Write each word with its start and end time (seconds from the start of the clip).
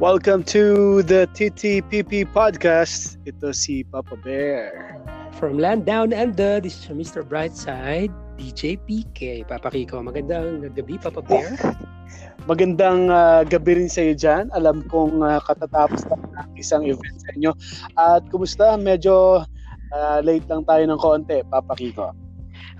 Welcome 0.00 0.48
to 0.56 1.04
the 1.04 1.28
TTPP 1.36 2.32
podcast. 2.32 3.20
Ito 3.28 3.52
si 3.52 3.84
Papa 3.84 4.16
Bear. 4.16 4.72
From 5.36 5.60
Land 5.60 5.84
Down 5.84 6.16
Under, 6.16 6.56
this 6.56 6.80
is 6.80 6.88
Mr. 6.88 7.20
Brightside, 7.20 8.08
DJ 8.40 8.80
PK. 8.88 9.44
Papa 9.44 9.68
Kiko, 9.68 10.00
magandang 10.00 10.72
gabi, 10.72 10.96
Papa 10.96 11.20
Bear. 11.20 11.52
Magandang 12.48 13.12
uh, 13.12 13.44
gabi 13.44 13.76
rin 13.76 13.92
sa 13.92 14.00
iyo 14.00 14.16
dyan. 14.16 14.48
Alam 14.56 14.88
kong 14.88 15.20
uh, 15.20 15.36
katatapos 15.44 16.08
na 16.08 16.16
ng 16.16 16.56
isang 16.56 16.88
event 16.88 17.20
sa 17.20 17.36
inyo. 17.36 17.52
At 18.00 18.24
kumusta? 18.32 18.80
Medyo 18.80 19.44
uh, 19.92 20.18
late 20.24 20.48
lang 20.48 20.64
tayo 20.64 20.80
ng 20.80 20.96
konti, 20.96 21.44
Papa 21.52 21.76
Kiko. 21.76 22.08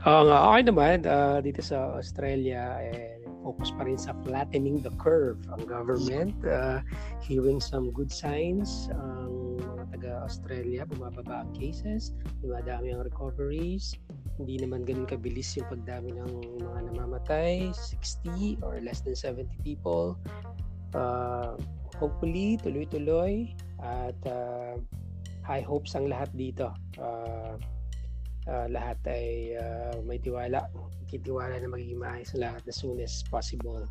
Oo 0.08 0.22
nga, 0.24 0.38
okay 0.48 0.62
naman. 0.64 1.04
Uh, 1.04 1.44
dito 1.44 1.60
sa 1.60 2.00
Australia, 2.00 2.80
eh, 2.80 3.19
focus 3.40 3.72
pa 3.74 3.88
rin 3.88 3.96
sa 3.96 4.12
flattening 4.24 4.80
the 4.80 4.92
curve 5.00 5.40
ang 5.52 5.64
government. 5.64 6.36
Uh, 6.44 6.80
hearing 7.24 7.60
some 7.60 7.90
good 7.90 8.12
signs. 8.12 8.88
Ang 8.92 9.60
mga 9.60 9.84
taga-Australia, 9.96 10.84
bumababa 10.88 11.44
ang 11.44 11.50
cases, 11.56 12.12
dumadami 12.44 12.92
ang 12.92 13.04
recoveries. 13.04 13.96
Hindi 14.40 14.64
naman 14.64 14.88
ganun 14.88 15.04
kabilis 15.04 15.52
yung 15.56 15.68
pagdami 15.68 16.16
ng 16.16 16.30
mga 16.64 16.80
namamatay, 16.92 17.72
60 17.76 18.64
or 18.64 18.80
less 18.80 19.04
than 19.04 19.16
70 19.16 19.52
people. 19.60 20.16
Uh, 20.96 21.56
hopefully, 22.00 22.56
tuloy-tuloy 22.64 23.52
at 23.84 24.16
uh, 24.24 24.80
high 25.44 25.64
hopes 25.64 25.92
ang 25.92 26.08
lahat 26.08 26.32
dito. 26.32 26.72
Uh, 26.96 27.60
uh, 28.48 28.66
lahat 28.70 28.96
ay 29.08 29.56
uh, 29.58 29.98
may 30.06 30.16
tiwala 30.22 30.64
kitiwala 31.10 31.58
na 31.58 31.68
magiging 31.68 32.00
maayos 32.00 32.32
lahat 32.38 32.62
as 32.64 32.78
soon 32.78 32.96
as 33.02 33.20
possible 33.28 33.84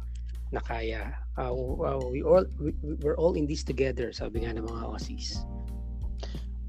na 0.50 0.62
kaya 0.66 1.14
uh, 1.38 1.54
uh, 1.54 2.02
we 2.10 2.26
all 2.26 2.46
we, 2.58 2.74
we're 3.06 3.20
all 3.20 3.38
in 3.38 3.46
this 3.46 3.62
together 3.62 4.10
sabi 4.10 4.42
nga 4.46 4.56
ng 4.56 4.66
mga 4.66 4.82
Aussies 4.88 5.46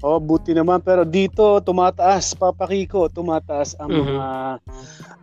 Oh, 0.01 0.17
buti 0.17 0.57
naman 0.57 0.81
pero 0.81 1.05
dito 1.05 1.61
tumataas 1.61 2.33
papakiko, 2.33 3.05
tumataas 3.05 3.77
ang 3.77 3.93
mm-hmm. 3.93 4.17
mga 4.17 4.29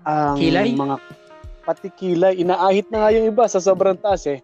ang 0.06 0.36
Kilay? 0.38 0.70
mga 0.70 0.96
pati 1.68 1.92
kilay, 1.92 2.40
inaahit 2.40 2.88
na 2.88 3.04
nga 3.04 3.12
yung 3.12 3.28
iba 3.28 3.44
sa 3.44 3.60
sobrang 3.60 4.00
taas 4.00 4.24
eh. 4.24 4.40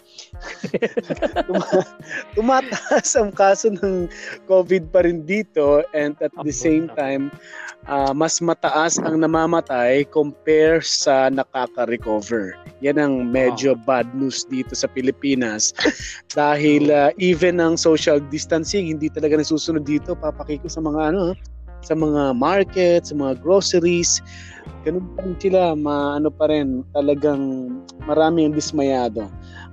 tumataas 2.37 3.17
ang 3.17 3.33
kaso 3.33 3.73
ng 3.73 4.13
COVID 4.45 4.93
pa 4.93 5.09
rin 5.09 5.25
dito 5.25 5.81
and 5.97 6.21
at 6.21 6.29
the 6.45 6.53
same 6.53 6.93
time, 6.93 7.33
uh, 7.89 8.13
mas 8.13 8.45
mataas 8.45 9.01
ang 9.01 9.25
namamatay 9.25 10.05
compare 10.13 10.85
sa 10.85 11.33
nakaka-recover. 11.33 12.61
Yan 12.85 13.01
ang 13.01 13.33
medyo 13.33 13.73
bad 13.73 14.05
news 14.13 14.45
dito 14.45 14.77
sa 14.77 14.85
Pilipinas. 14.93 15.73
Dahil 16.37 16.93
uh, 16.93 17.09
even 17.17 17.57
ang 17.57 17.81
social 17.81 18.21
distancing 18.29 18.93
hindi 18.93 19.09
talaga 19.09 19.41
nasusunod 19.41 19.89
dito. 19.89 20.13
Papakiko 20.13 20.69
sa 20.69 20.85
mga 20.85 21.17
ano 21.17 21.33
sa 21.85 21.93
mga 21.93 22.33
market, 22.33 23.05
sa 23.05 23.15
mga 23.17 23.45
groceries 23.45 24.25
ganun 24.85 25.09
pa 25.17 25.25
rin 25.25 25.35
sila, 25.41 25.73
maano 25.73 26.29
pa 26.29 26.53
rin, 26.53 26.85
talagang 26.93 27.73
marami 28.05 28.45
yung 28.45 28.55
dismayado. 28.55 29.27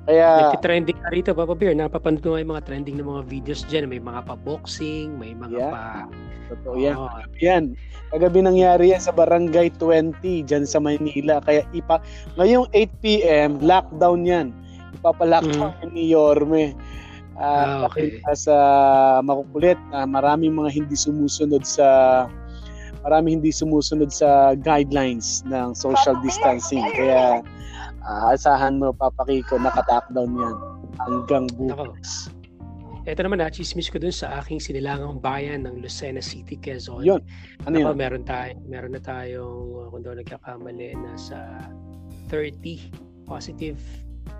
Kaya... 0.10 0.50
Nagtitrending 0.50 0.98
na 1.04 1.10
rito, 1.14 1.30
Papa 1.36 1.54
Bear. 1.54 1.78
Napapanood 1.78 2.26
ko 2.26 2.40
yung 2.40 2.50
mga 2.50 2.66
trending 2.66 2.98
ng 2.98 3.06
mga 3.06 3.24
videos 3.30 3.62
dyan. 3.70 3.86
May 3.86 4.02
mga 4.02 4.26
pa-boxing, 4.26 5.14
may 5.20 5.38
mga 5.38 5.58
yeah. 5.62 5.74
pa... 5.74 5.84
Totoo 6.52 6.76
yan. 6.76 6.96
Oh. 6.98 7.08
Yan. 7.40 7.64
Kagabi 8.12 8.44
nangyari 8.44 8.92
yan 8.92 9.00
sa 9.00 9.14
Barangay 9.14 9.72
20 9.78 10.20
dyan 10.24 10.66
sa 10.66 10.82
Maynila. 10.82 11.38
Kaya 11.46 11.62
ipa... 11.76 12.02
Ngayong 12.42 12.66
8pm, 12.74 13.62
lockdown 13.62 14.26
yan. 14.26 14.48
Ipapalockdown 14.98 15.78
mm. 15.86 15.94
ni 15.94 16.10
Yorme. 16.10 16.74
Uh, 17.42 17.88
ah, 17.88 17.90
okay. 17.90 18.22
sa 18.38 18.56
makukulit, 19.26 19.80
uh, 19.96 20.06
maraming 20.06 20.54
mga 20.54 20.70
hindi 20.78 20.94
sumusunod 20.94 21.66
sa 21.66 22.28
marami 23.02 23.38
hindi 23.38 23.50
sumusunod 23.50 24.14
sa 24.14 24.54
guidelines 24.58 25.42
ng 25.50 25.74
social 25.74 26.18
distancing. 26.22 26.86
Kaya 26.94 27.42
uh, 28.06 28.22
asahan 28.34 28.78
mo, 28.78 28.94
Papa 28.94 29.26
Kiko, 29.26 29.58
naka-lockdown 29.58 30.32
yan 30.38 30.56
hanggang 31.02 31.46
bukas. 31.58 32.30
Ito 33.10 33.26
naman, 33.26 33.42
chismis 33.50 33.90
ko 33.90 33.98
dun 33.98 34.14
sa 34.14 34.38
aking 34.38 34.62
sinilangang 34.62 35.18
bayan 35.18 35.66
ng 35.66 35.82
Lucena 35.82 36.22
City, 36.22 36.54
Quezon. 36.62 37.02
Yun. 37.02 37.26
Ano 37.66 37.82
yun? 37.82 37.98
meron, 37.98 38.22
tayo, 38.22 38.54
meron 38.70 38.94
na 38.94 39.02
tayong, 39.02 39.90
kung 39.90 40.06
doon 40.06 40.22
nagkakamali, 40.22 40.94
nasa 41.02 41.66
30 42.30 42.94
positive 43.26 43.82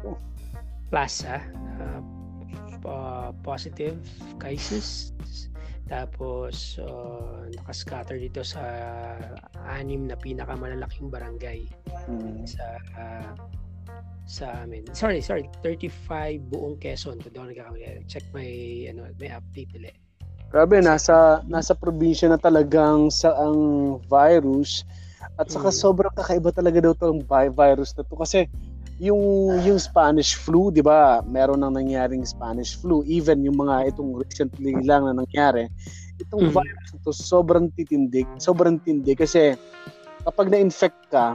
oh. 0.06 0.14
plus, 0.94 1.26
ah, 1.26 1.42
uh, 1.82 2.02
uh, 2.86 3.30
positive 3.42 3.98
cases 4.38 5.10
tapos 5.92 6.80
uh, 6.80 7.52
nakascatter 7.60 8.16
dito 8.16 8.48
sa 8.48 8.64
anim 9.68 10.08
na 10.08 10.16
pinakamalalaking 10.16 11.12
barangay 11.12 11.68
mm. 12.08 12.48
sa 12.48 12.66
uh, 12.96 13.32
sa 14.24 14.64
amin. 14.64 14.88
Sorry, 14.96 15.20
sorry, 15.20 15.52
35 15.60 16.48
buong 16.48 16.80
Quezon. 16.80 17.20
Kung 17.20 17.36
daw 17.36 17.44
nagkakamali. 17.44 18.08
Check 18.08 18.24
my 18.32 18.48
ano, 18.88 19.12
may 19.20 19.28
update 19.28 19.76
ulit. 19.76 19.96
Grabe, 20.48 20.80
nasa 20.80 21.44
nasa 21.52 21.76
probinsya 21.76 22.32
na 22.32 22.40
talagang 22.40 23.12
sa 23.12 23.36
ang 23.36 24.00
virus 24.08 24.88
at 25.36 25.52
saka 25.52 25.72
mm. 25.72 25.76
sobrang 25.76 26.14
kakaiba 26.16 26.56
talaga 26.56 26.80
daw 26.80 26.94
tong 26.96 27.20
virus 27.28 27.92
na 28.00 28.08
to 28.08 28.16
kasi 28.16 28.48
yung 29.02 29.58
yung 29.66 29.82
Spanish 29.82 30.38
flu, 30.38 30.70
'di 30.70 30.86
ba? 30.86 31.26
Meron 31.26 31.66
nang 31.66 31.74
nangyaring 31.74 32.22
Spanish 32.22 32.78
flu, 32.78 33.02
even 33.10 33.42
yung 33.42 33.58
mga 33.58 33.90
itong 33.90 34.14
recently 34.14 34.78
lang 34.86 35.10
na 35.10 35.18
nangyari. 35.18 35.66
Itong 36.22 36.54
mm. 36.54 36.54
virus 36.54 36.90
ito 36.94 37.10
sobrang 37.10 37.74
titindig, 37.74 38.30
sobrang 38.38 38.78
tindi 38.86 39.18
kasi 39.18 39.58
kapag 40.22 40.54
na-infect 40.54 41.10
ka, 41.10 41.34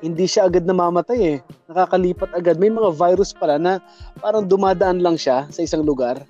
hindi 0.00 0.24
siya 0.24 0.48
agad 0.48 0.64
namamatay 0.64 1.36
eh. 1.36 1.38
Nakakalipat 1.68 2.32
agad. 2.32 2.56
May 2.56 2.72
mga 2.72 2.96
virus 2.96 3.36
pala 3.36 3.60
na 3.60 3.76
parang 4.24 4.48
dumadaan 4.48 5.04
lang 5.04 5.20
siya 5.20 5.44
sa 5.52 5.60
isang 5.60 5.84
lugar. 5.84 6.24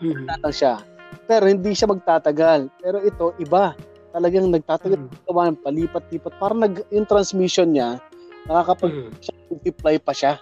Mm. 0.00 0.24
lang 0.24 0.54
siya. 0.56 0.80
Pero 1.28 1.44
hindi 1.44 1.76
siya 1.76 1.92
magtatagal. 1.92 2.72
Pero 2.80 3.04
ito, 3.04 3.36
iba. 3.36 3.76
Talagang 4.12 4.48
nagtatagal. 4.48 5.00
Mm. 5.28 5.60
Palipat-lipat. 5.64 6.32
Parang 6.40 6.60
nag, 6.64 6.84
yung 6.92 7.08
transmission 7.08 7.72
niya, 7.72 8.00
nakakapag-multiply 8.48 9.96
mm. 10.00 10.04
pa 10.04 10.12
siya. 10.14 10.32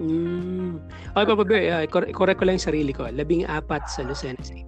Mm. 0.00 0.80
Okay, 1.12 1.26
Papa 1.28 1.44
Bear, 1.44 1.64
uh, 1.76 1.84
correct 1.88 2.16
ko 2.40 2.44
lang 2.48 2.56
yung 2.56 2.68
sarili 2.72 2.92
ko. 2.96 3.04
Labing 3.08 3.44
apat 3.44 3.84
sa 3.86 4.00
Lucena 4.02 4.40
City. 4.40 4.64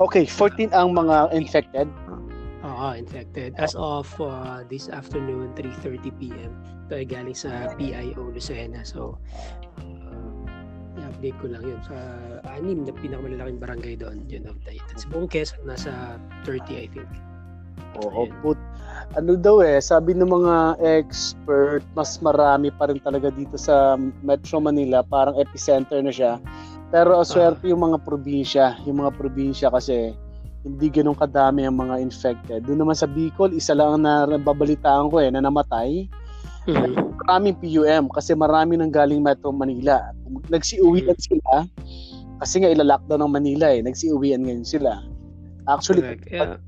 Okay, 0.00 0.24
14 0.24 0.72
ang 0.72 0.96
mga 0.96 1.30
infected. 1.36 1.86
Oo, 2.62 2.88
infected. 2.96 3.52
As 3.60 3.76
of 3.76 4.08
uh, 4.22 4.64
this 4.70 4.88
afternoon, 4.88 5.52
3.30 5.58 6.08
p.m. 6.16 6.52
Ito 6.88 7.02
ay 7.02 7.06
galing 7.06 7.36
sa 7.36 7.74
PIO 7.76 8.32
Lucena. 8.32 8.80
So, 8.86 9.20
uh, 9.82 10.48
i-update 10.96 11.36
ko 11.42 11.52
lang 11.52 11.62
yun. 11.66 11.80
Sa 11.84 11.96
anim 12.48 12.88
na 12.88 12.94
pinakamalalaking 12.96 13.60
barangay 13.60 13.94
doon, 14.00 14.24
yun 14.30 14.48
the 14.48 14.78
Sa 14.96 15.06
buong 15.12 15.28
Quezon, 15.28 15.68
nasa 15.68 16.16
30, 16.48 16.64
I 16.72 16.88
think. 16.88 17.10
Oo, 18.02 18.24
put, 18.40 18.58
ano 19.12 19.36
daw 19.36 19.60
eh, 19.60 19.76
sabi 19.78 20.16
ng 20.16 20.28
mga 20.28 20.80
expert, 20.80 21.84
mas 21.92 22.16
marami 22.24 22.72
pa 22.72 22.88
rin 22.88 22.96
talaga 23.00 23.28
dito 23.28 23.60
sa 23.60 24.00
Metro 24.24 24.56
Manila, 24.62 25.04
parang 25.04 25.36
epicenter 25.36 26.00
na 26.00 26.12
siya. 26.12 26.40
Pero 26.92 27.20
swerte 27.24 27.68
yung 27.68 27.84
mga 27.84 28.00
probinsya, 28.04 28.76
yung 28.84 29.04
mga 29.04 29.12
probinsya 29.16 29.68
kasi 29.72 30.12
hindi 30.62 30.86
ganun 30.88 31.18
kadami 31.18 31.66
ang 31.66 31.76
mga 31.76 31.98
infected. 32.00 32.64
Doon 32.64 32.86
naman 32.86 32.96
sa 32.96 33.10
Bicol, 33.10 33.52
isa 33.52 33.74
lang 33.74 34.06
na 34.06 34.24
nababalitaan 34.28 35.10
ko 35.10 35.18
eh, 35.18 35.28
na 35.28 35.42
namatay. 35.42 36.06
Mm-hmm. 36.70 37.18
Maraming 37.26 37.58
PUM 37.58 38.04
kasi 38.14 38.38
marami 38.38 38.78
nang 38.78 38.94
galing 38.94 39.18
Metro 39.18 39.50
Manila. 39.50 40.14
Nagsiuwian 40.48 41.18
mm-hmm. 41.18 41.26
sila 41.26 41.54
kasi 42.38 42.62
nga 42.62 42.70
ila-lockdown 42.70 43.26
ng 43.26 43.34
Manila 43.34 43.66
eh. 43.74 43.82
Nagsiuwian 43.82 44.46
ngayon 44.46 44.66
sila. 44.66 45.02
Actually, 45.70 46.18
yeah. 46.26 46.58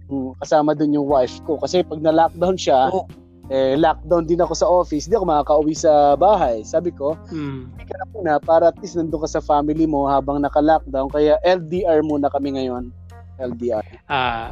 kasama 0.43 0.76
dun 0.79 0.94
yung 0.94 1.08
wife 1.08 1.43
ko. 1.43 1.58
Kasi 1.58 1.82
pag 1.82 1.99
na-lockdown 1.99 2.55
siya, 2.55 2.94
oh. 2.94 3.06
eh, 3.50 3.75
lockdown 3.75 4.26
din 4.31 4.38
ako 4.38 4.55
sa 4.55 4.70
office, 4.70 5.11
hindi 5.11 5.19
ako 5.19 5.26
makaka-uwi 5.26 5.75
sa 5.75 6.14
bahay. 6.14 6.62
Sabi 6.62 6.94
ko, 6.94 7.19
mm. 7.35 7.75
ka 7.91 7.94
na 7.99 8.06
muna 8.14 8.32
para 8.38 8.70
at 8.70 8.79
least 8.79 8.94
nandun 8.94 9.23
ka 9.26 9.29
sa 9.29 9.43
family 9.43 9.85
mo 9.85 10.06
habang 10.06 10.38
naka-lockdown. 10.43 11.11
Kaya 11.11 11.43
LDR 11.43 12.06
muna 12.06 12.31
kami 12.31 12.55
ngayon. 12.55 12.94
LDR. 13.43 13.82
Ah, 14.06 14.14
uh, 14.14 14.50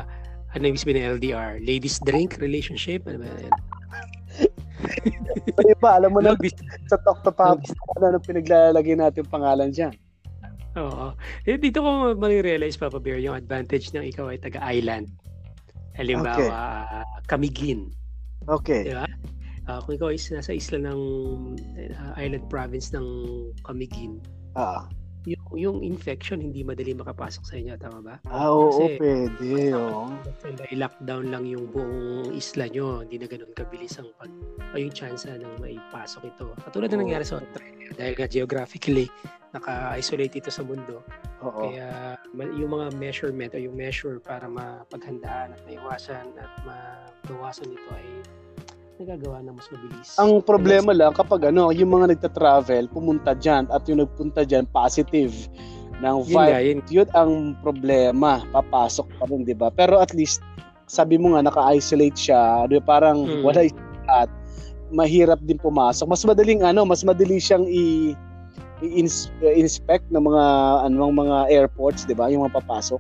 ano 0.53 0.69
yung 0.69 0.77
sabihin 0.77 1.01
ng 1.01 1.09
LDR? 1.17 1.63
Ladies 1.65 2.03
drink 2.03 2.37
relationship? 2.43 3.07
Ano 3.09 3.25
ba 3.25 3.31
yan? 3.41 3.55
Iba, 5.73 5.91
alam 5.97 6.11
mo 6.13 6.21
na, 6.21 6.35
sa 6.91 6.99
Talk 7.01 7.23
to 7.23 7.33
Pop, 7.33 7.63
ano, 7.97 8.05
ano 8.05 8.19
pinaglalagay 8.19 8.99
natin 8.99 9.25
pangalan 9.31 9.71
dyan. 9.71 9.95
Oo. 10.79 11.13
Eh, 11.45 11.61
dito 11.61 11.85
ko 11.85 12.17
ma-realize, 12.17 12.81
Papa 12.81 12.97
Bear, 12.97 13.21
yung 13.21 13.37
advantage 13.37 13.93
ng 13.93 14.09
ikaw 14.09 14.33
ay 14.33 14.41
taga-island. 14.41 15.13
Halimbawa, 15.93 16.37
okay. 16.37 16.49
uh, 16.49 17.05
Camiguin. 17.29 17.93
Okay. 18.49 18.89
Di 18.89 18.97
ba? 18.97 19.05
Uh, 19.69 19.79
kung 19.85 19.95
ikaw 20.01 20.09
ay 20.11 20.19
nasa 20.33 20.57
isla 20.57 20.79
ng 20.81 21.01
uh, 21.93 22.13
island 22.17 22.47
province 22.49 22.91
ng 22.97 23.07
Camiguin, 23.63 24.19
ah. 24.57 24.89
Yung, 25.27 25.45
yung 25.55 25.79
infection 25.87 26.43
hindi 26.43 26.67
madali 26.67 26.95
makapasok 26.97 27.43
sa 27.47 27.55
inyo, 27.59 27.73
tama 27.79 27.99
ba? 28.03 28.15
Ah, 28.27 28.51
oo, 28.51 28.71
Kasi- 28.75 28.99
pwede. 28.99 29.51
Oo. 29.75 30.11
I-lockdown 30.75 31.31
lang 31.31 31.45
yung 31.47 31.71
buong 31.71 32.35
isla 32.35 32.67
nyo, 32.67 33.07
hindi 33.07 33.23
na 33.23 33.27
ganun 33.31 33.55
kabilis 33.55 33.99
ang 34.03 34.11
pag 34.19 34.31
o 34.73 34.81
yung 34.81 34.95
chance 34.95 35.29
ng 35.29 35.43
maipasok 35.61 36.23
ito. 36.27 36.47
Katulad 36.65 36.91
na 36.91 37.05
nangyari 37.05 37.23
sa 37.23 37.39
Australia 37.39 37.93
dahil 37.95 38.15
nga 38.17 38.27
geographically 38.27 39.07
naka-isolate 39.53 40.41
ito 40.41 40.49
sa 40.49 40.65
mundo. 40.65 41.05
Oo. 41.45 41.69
Kaya 41.69 42.17
yung 42.57 42.73
mga 42.73 42.97
measurement 42.97 43.53
o 43.53 43.61
yung 43.61 43.77
measure 43.77 44.17
para 44.17 44.49
mapaghandaan 44.49 45.53
at 45.53 45.61
maiwasan 45.69 46.25
at 46.41 46.53
mabawasan 46.65 47.69
ito 47.69 47.89
ay 47.93 48.07
nagagawa 49.03 49.43
na 49.43 49.51
mas 49.53 49.67
mabilis. 49.69 50.15
Ang 50.17 50.41
problema 50.43 50.95
lang 50.95 51.13
kapag 51.13 51.51
ano, 51.51 51.75
yung 51.75 51.91
mga 51.93 52.17
nagta-travel, 52.17 52.87
pumunta 52.95 53.35
dyan 53.35 53.67
at 53.69 53.83
yung 53.91 54.01
nagpunta 54.01 54.47
dyan 54.47 54.65
positive 54.71 55.35
ng 56.03 56.17
yun 56.27 56.31
virus, 56.31 56.63
yun. 56.63 56.79
yun 56.91 57.09
ang 57.15 57.33
problema. 57.63 58.43
Papasok 58.55 59.07
pa 59.19 59.25
rin, 59.31 59.47
di 59.47 59.55
ba? 59.55 59.71
Pero 59.75 59.99
at 59.99 60.15
least, 60.15 60.43
sabi 60.87 61.19
mo 61.19 61.35
nga, 61.35 61.47
naka-isolate 61.47 62.19
siya. 62.19 62.67
Di 62.71 62.79
ba? 62.83 62.99
Parang 62.99 63.27
Mm. 63.27 63.43
wala 63.43 63.61
at 64.11 64.31
mahirap 64.93 65.41
din 65.47 65.57
pumasok. 65.57 66.05
Mas 66.05 66.23
madaling 66.23 66.63
ano, 66.63 66.85
mas 66.85 67.01
madali 67.03 67.41
siyang 67.41 67.65
i 67.65 68.13
i-inspect 68.83 70.11
ng 70.11 70.23
mga 70.27 70.45
anong 70.91 71.15
mga 71.15 71.37
airports, 71.55 72.03
'di 72.03 72.19
ba? 72.19 72.27
Yung 72.29 72.43
mga 72.45 72.59
papasok. 72.61 72.99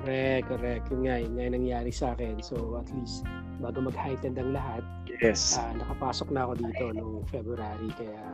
Correct, 0.00 0.48
correct. 0.48 0.84
Yun 0.88 1.00
nga, 1.04 1.14
yun 1.20 1.32
nga 1.36 1.44
yung 1.44 1.56
nangyari 1.60 1.92
sa 1.92 2.16
akin. 2.16 2.40
So 2.40 2.80
at 2.80 2.88
least 2.96 3.22
bago 3.60 3.84
mag-heightened 3.84 4.40
ang 4.40 4.56
lahat, 4.56 4.82
Yes. 5.20 5.60
ah, 5.60 5.76
nakapasok 5.76 6.32
na 6.32 6.48
ako 6.48 6.52
dito 6.64 6.84
noong 6.96 7.28
February 7.28 7.92
kaya 7.92 8.24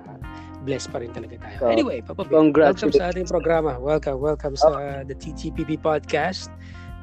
blessed 0.62 0.94
pa 0.94 1.02
rin 1.02 1.10
talaga 1.10 1.34
tayo. 1.42 1.58
So, 1.66 1.70
anyway, 1.74 1.98
Papa 1.98 2.22
Bill, 2.22 2.54
welcome 2.54 2.94
sa 2.94 3.10
ating 3.10 3.26
programa. 3.26 3.74
Welcome, 3.82 4.22
welcome 4.22 4.54
sa 4.54 5.02
the 5.02 5.18
TTPP 5.18 5.82
podcast. 5.82 6.54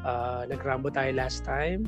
Uh, 0.08 0.48
nagrambo 0.48 0.88
tayo 0.88 1.12
last 1.12 1.44
time. 1.44 1.84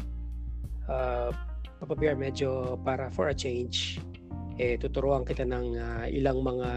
Uh, 0.91 1.31
Papa 1.79 1.95
Bear, 1.95 2.19
medyo 2.19 2.75
para 2.83 3.07
for 3.11 3.31
a 3.31 3.35
change, 3.35 3.99
eh, 4.55 4.79
tuturuan 4.79 5.27
kita 5.27 5.43
ng 5.43 5.75
ah, 5.75 6.07
ilang 6.07 6.39
mga 6.39 6.67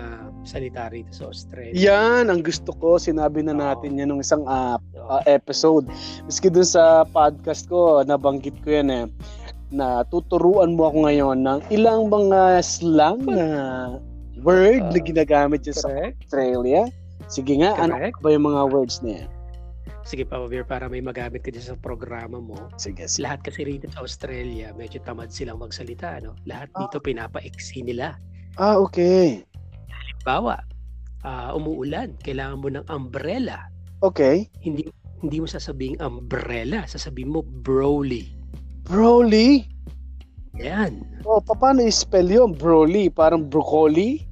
salita 0.42 0.90
rito 0.90 1.14
sa 1.14 1.30
Australia. 1.30 1.74
Yan 1.74 2.26
ang 2.26 2.42
gusto 2.42 2.74
ko. 2.74 2.98
Sinabi 2.98 3.46
na 3.46 3.54
natin 3.54 3.94
yan 3.98 4.10
nung 4.10 4.22
isang 4.22 4.42
ah, 4.50 4.82
ah, 5.06 5.22
episode. 5.30 5.86
Maski 6.26 6.50
dun 6.50 6.66
sa 6.66 7.06
podcast 7.06 7.70
ko, 7.70 8.02
nabanggit 8.02 8.58
ko 8.66 8.82
yan 8.82 8.90
eh 8.90 9.06
na 9.68 10.02
tuturuan 10.08 10.74
mo 10.74 10.88
ako 10.88 11.08
ngayon 11.08 11.38
ng 11.42 11.60
ilang 11.68 12.08
mga 12.08 12.60
slang 12.60 13.20
na 13.24 13.46
word 14.40 14.80
na 14.84 14.96
Ah, 14.96 15.02
ginagamit 15.02 15.60
dyan 15.62 15.76
sa? 15.76 15.88
Australia. 16.14 16.88
Sige 17.28 17.60
nga, 17.60 17.76
ano 17.76 17.98
Correct. 17.98 18.16
ba 18.22 18.28
yung 18.32 18.46
mga 18.46 18.62
words 18.72 18.96
na 19.02 19.10
yan? 19.20 19.30
Sige, 20.08 20.24
Papa 20.24 20.48
Bear, 20.48 20.64
para 20.64 20.88
may 20.88 21.04
magamit 21.04 21.44
ka 21.44 21.52
dyan 21.52 21.68
sa 21.68 21.76
programa 21.76 22.40
mo, 22.40 22.56
Sige, 22.80 23.04
sige. 23.04 23.28
lahat 23.28 23.44
kasi 23.44 23.68
rito 23.68 23.92
sa 23.92 24.00
Australia, 24.00 24.72
medyo 24.72 25.04
tamad 25.04 25.28
silang 25.28 25.60
magsalita, 25.60 26.16
no? 26.24 26.32
Lahat 26.48 26.72
Ah. 26.72 26.86
dito 26.86 26.96
pinapaiksi 26.96 27.84
nila. 27.84 28.16
Ah, 28.56 28.80
okay. 28.80 29.44
Bawa, 30.24 30.56
ah, 31.22 31.52
umuulan, 31.52 32.16
kailangan 32.24 32.56
mo 32.56 32.68
ng 32.72 32.84
umbrella. 32.88 33.68
Okay. 34.00 34.48
Hindi 34.62 34.88
hindi 35.18 35.42
mo 35.42 35.50
sasabing 35.50 35.98
umbrella, 35.98 36.86
sasabihin 36.86 37.34
mo 37.34 37.42
Broly. 37.42 38.37
Broly. 38.88 39.68
Yan. 40.56 41.04
Oh, 41.28 41.38
pa- 41.44 41.54
paano 41.54 41.84
i-spell 41.84 42.26
yun? 42.26 42.56
Broly. 42.56 43.12
Parang 43.12 43.44
broccoli? 43.44 44.24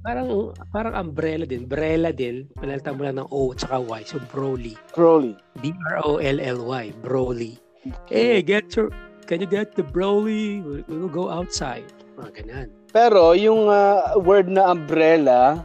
Parang 0.00 0.56
parang 0.72 0.96
umbrella 0.96 1.44
din, 1.44 1.68
brella 1.68 2.08
din, 2.08 2.48
panalitan 2.56 2.96
mo 2.96 3.04
lang 3.04 3.20
ng 3.20 3.28
O 3.28 3.52
at 3.52 3.60
saka 3.60 3.76
Y. 3.84 4.00
So 4.08 4.16
Broly. 4.32 4.72
Broly. 4.96 5.36
B 5.60 5.76
R 5.92 6.00
O 6.06 6.16
L 6.16 6.40
L 6.40 6.60
Y, 6.64 6.84
Broly. 7.04 7.60
Eh, 8.08 8.40
get 8.40 8.72
your 8.72 8.88
Can 9.28 9.38
you 9.38 9.46
get 9.46 9.76
the 9.78 9.84
Broly? 9.84 10.58
We 10.64 10.82
will 10.88 11.06
go 11.12 11.28
outside. 11.30 11.86
Mga 12.18 12.30
ganun. 12.42 12.68
Pero 12.90 13.36
yung 13.38 13.70
ah, 13.70 14.16
word 14.18 14.50
na 14.50 14.72
umbrella, 14.72 15.62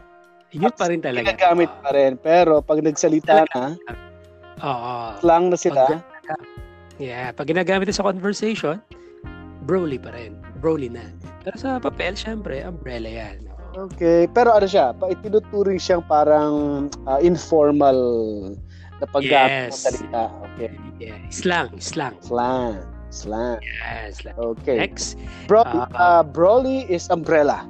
Yun 0.54 0.70
pa 0.70 0.86
rin 0.86 1.02
talaga. 1.02 1.34
ginagamit 1.34 1.72
pa 1.82 1.90
rin. 1.96 2.14
Pero 2.22 2.62
pag 2.62 2.84
nagsalita 2.86 3.48
na, 3.58 3.74
Oo. 4.62 4.94
slang 5.18 5.50
na 5.50 5.58
sila. 5.58 5.84
Yeah, 6.96 7.32
pag 7.32 7.48
ginagamit 7.48 7.92
sa 7.92 8.04
conversation, 8.04 8.80
Broly 9.66 9.98
pa 9.98 10.14
rin. 10.14 10.38
Broly 10.62 10.88
na. 10.88 11.10
Pero 11.42 11.56
sa 11.58 11.82
papel, 11.82 12.14
syempre, 12.14 12.62
umbrella 12.62 13.10
yan. 13.10 13.50
Okay. 13.76 14.30
Pero 14.32 14.56
ano 14.56 14.64
siya, 14.64 14.96
itinuturing 14.96 15.82
siyang 15.82 16.06
parang 16.06 16.88
ah, 17.04 17.20
informal 17.20 17.98
na 19.02 19.06
paggamit 19.10 19.68
ng 19.68 19.74
Yes. 19.74 19.84
salita. 19.84 20.32
Okay. 20.54 20.72
Yeah. 21.02 21.20
Slang, 21.28 21.76
slang. 21.84 22.16
Slang. 22.24 22.80
Slang. 23.12 23.60
Yeah, 23.60 24.08
slang. 24.16 24.36
Okay. 24.38 24.80
Next, 24.80 25.20
Broly, 25.50 25.76
ah, 25.92 25.92
Ah. 25.92 26.24
Broly 26.24 26.88
is 26.88 27.12
umbrella. 27.12 27.68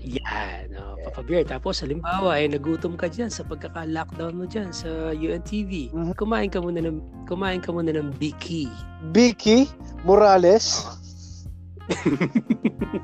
yan. 0.00 0.69
Oh, 1.10 1.18
Papa 1.18 1.26
Bear. 1.26 1.42
Tapos, 1.42 1.82
halimbawa, 1.82 2.38
eh, 2.38 2.46
nagutom 2.46 2.94
ka 2.94 3.10
dyan 3.10 3.26
sa 3.26 3.42
pagkaka-lockdown 3.42 4.38
mo 4.38 4.46
dyan 4.46 4.70
sa 4.70 5.10
UNTV. 5.10 5.90
Mhm. 5.90 6.14
Kumain 6.14 6.46
ka 6.46 6.62
muna 6.62 6.78
ng, 6.78 7.02
kumain 7.26 7.58
ka 7.58 7.74
muna 7.74 7.90
ng 7.90 8.14
Biki. 8.22 8.70
Vicky 9.10 9.66
Morales. 10.06 10.86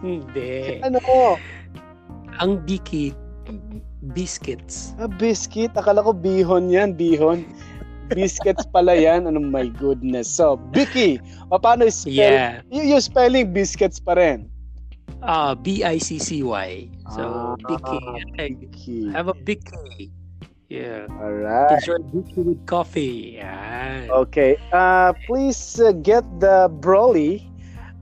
Hindi. 0.06 0.79
Ano? 0.87 1.03
Ang 2.38 2.62
Biki, 2.62 3.11
biscuits. 4.14 4.94
Ah, 5.02 5.11
biscuit. 5.11 5.75
Akala 5.75 6.06
ko 6.06 6.14
bihon 6.14 6.70
yan. 6.70 6.94
Bihon. 6.94 7.43
Biscuits 8.06 8.62
pala 8.70 8.94
yan. 8.94 9.26
Ano 9.26 9.43
my 9.43 9.67
goodness. 9.82 10.31
So, 10.31 10.62
Vicky. 10.70 11.19
O, 11.50 11.59
paano 11.59 11.91
spell? 11.91 12.14
Yeah. 12.14 12.62
Y- 12.70 12.94
yung 12.94 13.02
spelling 13.02 13.50
biscuits 13.50 13.99
pa 13.99 14.14
rin. 14.14 14.47
Ah, 15.26 15.58
B-I-C-C-Y. 15.58 16.70
So, 17.11 17.23
Ah, 17.23 17.55
Biki. 17.67 17.99
Hey, 18.38 18.50
Vicky. 18.55 19.11
have 19.11 19.26
a 19.26 19.34
Biki. 19.34 20.11
Yeah. 20.70 21.06
Alright. 21.19 21.82
Enjoy 21.82 21.99
Biki 22.14 22.38
with 22.46 22.62
coffee. 22.67 23.38
Yan. 23.43 24.06
Okay. 24.11 24.55
Uh, 24.70 25.14
please 25.26 25.58
uh, 25.82 25.90
get 25.90 26.23
the 26.38 26.70
Broly. 26.78 27.43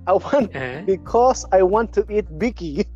I 0.05 0.21
want 0.21 0.53
Eh? 0.53 0.85
because 0.85 1.49
I 1.49 1.65
want 1.65 1.97
to 1.97 2.05
eat 2.13 2.29
Vicky. 2.37 2.85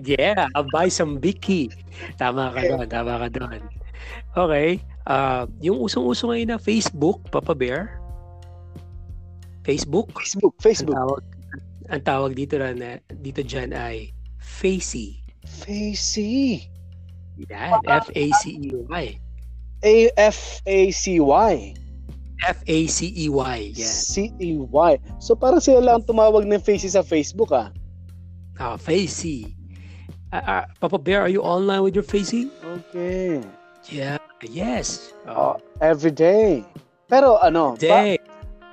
Yeah, 0.00 0.48
I'll 0.56 0.64
buy 0.72 0.88
some 0.88 1.20
Biki. 1.20 1.68
Tama 2.16 2.56
ka 2.56 2.64
doon, 2.64 2.88
tama 2.88 3.20
ka 3.20 3.28
doon. 3.28 3.60
Okay. 4.32 4.80
Ah, 5.04 5.44
yung 5.60 5.76
usong-uso 5.76 6.32
ngayon 6.32 6.56
na 6.56 6.58
Facebook, 6.58 7.20
Papa 7.28 7.52
Bear. 7.52 8.00
Facebook? 9.60 10.08
Facebook. 10.16 10.56
Ang 10.56 10.64
Facebook. 10.64 10.96
tawag, 10.96 11.20
ang 11.90 12.02
tawag 12.06 12.38
dito 12.38 12.54
na, 12.56 12.70
na 12.72 12.90
dito 13.18 13.42
dyan 13.42 13.74
ay 13.74 14.14
Facey. 14.38 15.20
Facey. 15.44 16.70
Yan, 17.50 17.80
F-A-C-E-Y. 17.84 19.04
A 19.80 19.94
F 20.16 20.60
A 20.68 20.78
C 20.92 21.16
Y. 21.20 21.52
F-A-C-E-Y. 22.40 23.58
Yan. 23.76 23.96
C 23.96 24.32
E 24.40 24.48
Y. 24.56 24.92
So 25.20 25.36
parang 25.36 25.60
sila 25.60 25.80
lang 25.80 26.04
tumawag 26.04 26.44
ng 26.48 26.60
Facey 26.60 26.88
sa 26.92 27.04
Facebook 27.04 27.52
ah. 27.52 27.72
Ah, 28.60 28.76
Facey. 28.76 29.56
Ah, 30.30 30.44
ah, 30.44 30.64
Papa 30.78 31.00
Bear, 31.00 31.24
are 31.24 31.32
you 31.32 31.40
online 31.42 31.80
with 31.82 31.96
your 31.96 32.04
Facey? 32.06 32.52
Okay. 32.62 33.40
Yeah, 33.88 34.20
yes. 34.44 35.16
Oh, 35.24 35.56
Oh, 35.56 35.56
every 35.80 36.12
day. 36.12 36.62
Pero 37.08 37.40
ano, 37.40 37.74
ba- 37.74 37.80
day. 37.80 38.20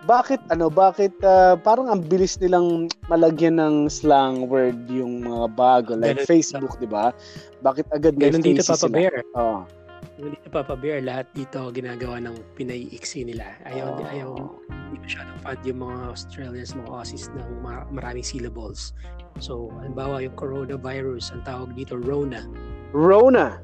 Bakit 0.07 0.39
ano, 0.47 0.71
bakit 0.71 1.11
ah, 1.21 1.59
parang 1.59 1.91
ang 1.91 2.01
bilis 2.01 2.39
nilang 2.39 2.87
malagyan 3.05 3.59
ng 3.59 3.91
slang 3.91 4.47
word 4.47 4.87
yung 4.87 5.21
mga 5.21 5.47
bago 5.53 5.91
like 5.93 6.15
Ganun- 6.17 6.25
Facebook, 6.25 6.79
'di 6.79 6.87
ba? 6.87 7.11
Bakit 7.59 7.91
agad 7.91 8.15
may 8.15 8.31
Ganun 8.31 8.41
dito, 8.41 8.63
Papa 8.63 8.87
sila? 8.87 8.95
Bear. 8.95 9.15
Oh. 9.35 9.67
Ganun 10.15 10.33
dito, 10.33 10.49
Papa 10.49 10.73
Bear. 10.73 11.03
Lahat 11.03 11.27
dito 11.35 11.59
ginagawa 11.69 12.17
ng 12.23 12.35
pinaiiksi 12.55 13.27
nila. 13.27 13.53
Ayaw, 13.67 13.85
Oh. 13.99 14.09
ayaw, 14.09 14.29
hindi 14.71 14.97
masyadong 15.03 15.39
fan 15.43 15.57
yung 15.61 15.79
mga 15.83 15.97
Australians, 16.09 16.71
mga 16.73 16.89
Aussies 16.89 17.25
ng 17.35 17.49
ma- 17.61 17.85
maraming 17.91 18.25
syllables. 18.25 18.95
So, 19.37 19.69
halimbawa 19.77 20.25
yung 20.25 20.33
coronavirus, 20.33 21.29
ang 21.35 21.45
tawag 21.45 21.69
dito, 21.77 21.93
Rona. 21.99 22.41
Rona. 22.89 23.61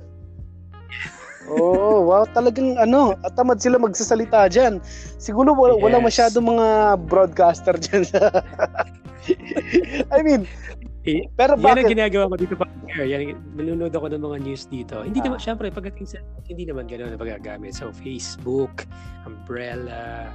Oh, 1.45 2.07
wow, 2.07 2.25
talagang 2.25 2.77
ano, 2.77 3.15
tamad 3.35 3.59
sila 3.59 3.75
magsasalita 3.75 4.47
diyan. 4.47 4.79
Siguro 5.17 5.51
wala, 5.51 5.75
wala 5.75 5.99
Yes. 5.99 6.05
masyadong 6.07 6.55
mga 6.55 6.67
broadcaster 7.03 7.75
diyan. 7.75 8.03
I 10.11 10.21
mean, 10.23 10.47
Eh, 11.03 11.27
pero 11.35 11.59
Yan 11.59 11.59
ang 11.59 11.83
bakit? 11.83 11.91
ginagawa 11.91 12.31
ko 12.31 12.35
dito, 12.39 12.55
Bear. 12.55 13.03
Yan, 13.03 13.35
nanonood 13.59 13.91
ako 13.91 14.07
ng 14.07 14.23
mga 14.23 14.37
news 14.39 14.63
dito. 14.71 15.03
Hindi 15.03 15.19
Ah. 15.19 15.27
naman, 15.27 15.35
syempre, 15.35 15.67
pagdating 15.67 16.07
sa, 16.07 16.23
hindi 16.47 16.63
naman 16.63 16.87
gano'n 16.87 17.11
na 17.11 17.19
pagagamit. 17.19 17.75
So, 17.75 17.91
Facebook, 17.91 18.87
umbrella, 19.27 20.31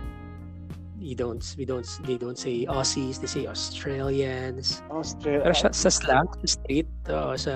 you 1.01 1.17
don't, 1.17 1.41
we 1.57 1.65
don't, 1.65 1.89
they 2.05 2.21
don't 2.21 2.37
say 2.37 2.69
Aussies, 2.69 3.17
they 3.17 3.25
say 3.25 3.49
Australians. 3.49 4.85
Australia. 4.93 5.49
Pero 5.49 5.57
sa, 5.57 5.73
sa 5.73 5.89
slang, 5.89 6.29
sa 6.45 6.61
street, 6.61 6.85
uh, 7.09 7.33
sa 7.33 7.53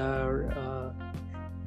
uh, 0.57 0.82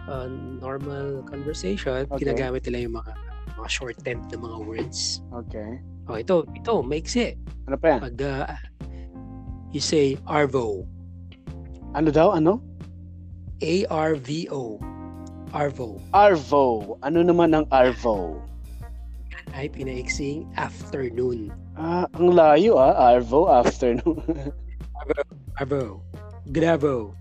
uh, 0.07 0.27
normal 0.59 1.21
conversation, 1.25 2.05
Okay. 2.09 2.25
ginagamit 2.25 2.65
nila 2.69 2.89
yung 2.89 2.95
mga 2.97 3.13
mga 3.55 3.69
shortened 3.71 4.23
na 4.29 4.37
mga 4.37 4.57
words. 4.67 5.23
Okay. 5.45 5.79
Oh, 6.05 6.19
ito, 6.19 6.45
ito, 6.53 6.83
makes 6.85 7.15
it. 7.17 7.39
Ano 7.65 7.79
pa 7.79 7.97
yan? 7.97 7.99
Pag 8.03 8.17
uh, 8.21 8.45
you 9.71 9.81
say 9.81 10.19
Arvo, 10.27 10.85
Ano 11.95 12.11
daw? 12.11 12.35
Ano? 12.35 12.59
A-R-V-O, 13.63 14.77
Arvo, 15.55 16.03
Arvo. 16.11 16.99
Ano 16.99 17.23
naman 17.23 17.55
ang 17.55 17.65
Arvo? 17.71 18.43
ay 19.55 19.71
pinaiksing 19.71 20.43
afternoon. 20.59 21.47
Ah, 21.79 22.03
ang 22.19 22.35
layo 22.35 22.75
ah. 22.75 23.15
Arvo 23.15 23.47
afternoon. 23.47 24.19
Arvo, 25.59 26.03
Gravo. 26.51 27.15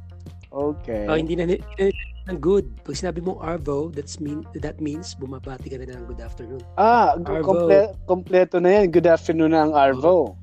okay. 0.51 1.07
Oh, 1.07 1.15
hindi 1.15 1.39
na, 1.39 1.47
hindi 1.47 1.63
na 1.79 1.95
ng 2.25 2.39
good. 2.41 2.65
Pag 2.85 2.97
sinabi 2.97 3.21
mo 3.21 3.37
Arvo, 3.39 3.93
that's 3.93 4.17
mean 4.17 4.49
that 4.57 4.81
means 4.81 5.13
bumabati 5.15 5.69
ka 5.69 5.77
na 5.77 5.93
ng 5.93 6.09
good 6.09 6.21
afternoon. 6.21 6.63
Ah, 6.77 7.17
Arvo. 7.21 7.45
komple- 7.45 7.93
kompleto 8.09 8.57
na 8.59 8.81
yan. 8.81 8.89
Good 8.89 9.05
afternoon 9.07 9.53
na 9.53 9.69
ang 9.69 9.75
Arvo. 9.77 10.37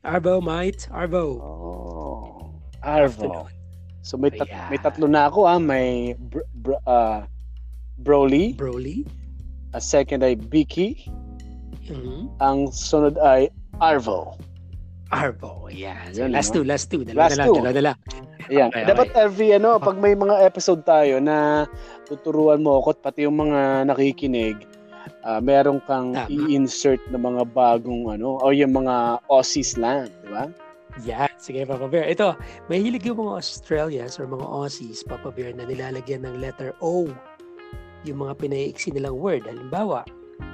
Arvo, 0.00 0.40
mate. 0.40 0.88
Arvo. 0.88 1.40
Oh. 1.40 2.52
Arvo. 2.80 3.28
Afternoon. 3.28 3.52
So 4.04 4.20
may 4.20 4.28
tat- 4.28 4.52
Ayan. 4.52 4.68
may 4.68 4.76
tatlo 4.76 5.08
na 5.08 5.28
ako 5.28 5.48
ah, 5.48 5.56
may 5.56 6.12
br- 6.18 6.44
br- 6.54 6.80
ah, 6.84 7.24
Broly, 7.96 8.52
Broly. 8.52 9.08
a 9.72 9.80
second 9.80 10.20
ay 10.20 10.36
Biki, 10.36 11.08
Mhm. 11.88 12.36
ang 12.36 12.68
sunod 12.68 13.16
ay 13.16 13.48
Arvo. 13.80 14.28
Arvo. 14.28 14.53
Yeah. 15.70 16.00
So, 16.12 16.26
last 16.26 16.50
two, 16.54 16.64
last 16.64 16.90
two. 16.90 17.04
Dalawa 17.04 17.28
Last 17.28 17.32
na 17.32 17.38
lang, 17.38 17.48
two. 17.48 17.56
dalawa 17.60 17.72
na 17.74 17.82
lang. 17.82 17.98
Ayan. 18.50 18.68
Okay, 18.72 18.84
Dapat 18.84 19.08
okay. 19.12 19.20
every 19.24 19.48
ano, 19.56 19.70
pag 19.80 19.96
may 20.00 20.14
mga 20.16 20.36
episode 20.44 20.82
tayo 20.84 21.20
na 21.20 21.68
tuturuan 22.08 22.60
mo 22.60 22.80
ako 22.80 22.96
at 22.96 23.00
pati 23.00 23.24
yung 23.24 23.38
mga 23.40 23.88
nakikinig, 23.88 24.56
ah 25.24 25.40
meron 25.40 25.80
kang 25.84 26.12
Tama. 26.12 26.28
i-insert 26.28 27.00
na 27.08 27.16
mga 27.20 27.48
bagong 27.52 28.12
ano, 28.12 28.40
o 28.40 28.52
yung 28.52 28.72
mga 28.76 29.20
Aussies 29.28 29.76
lang, 29.80 30.08
di 30.24 30.28
ba? 30.32 30.48
Yeah, 31.02 31.26
sige 31.42 31.66
Papa 31.66 31.90
Bear. 31.90 32.06
Ito, 32.06 32.38
mahilig 32.70 33.02
yung 33.02 33.18
mga 33.18 33.42
Australians 33.42 34.20
or 34.22 34.30
mga 34.30 34.46
Aussies, 34.46 35.02
Papa 35.02 35.34
Bear, 35.34 35.50
na 35.50 35.66
nilalagyan 35.66 36.22
ng 36.22 36.38
letter 36.38 36.70
O 36.78 37.10
yung 38.04 38.20
mga 38.20 38.36
pinaiksi 38.38 38.92
nilang 38.92 39.16
word. 39.16 39.42
Halimbawa, 39.48 40.04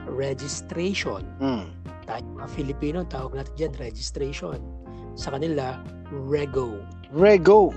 registration. 0.07 1.27
Mm. 1.43 1.67
Tayo 2.11 2.27
mga 2.35 2.49
Filipino, 2.51 2.99
tawag 3.07 3.39
natin 3.39 3.55
dyan, 3.55 3.73
registration. 3.79 4.59
Sa 5.15 5.31
kanila, 5.31 5.79
rego. 6.11 6.83
Rego. 7.15 7.71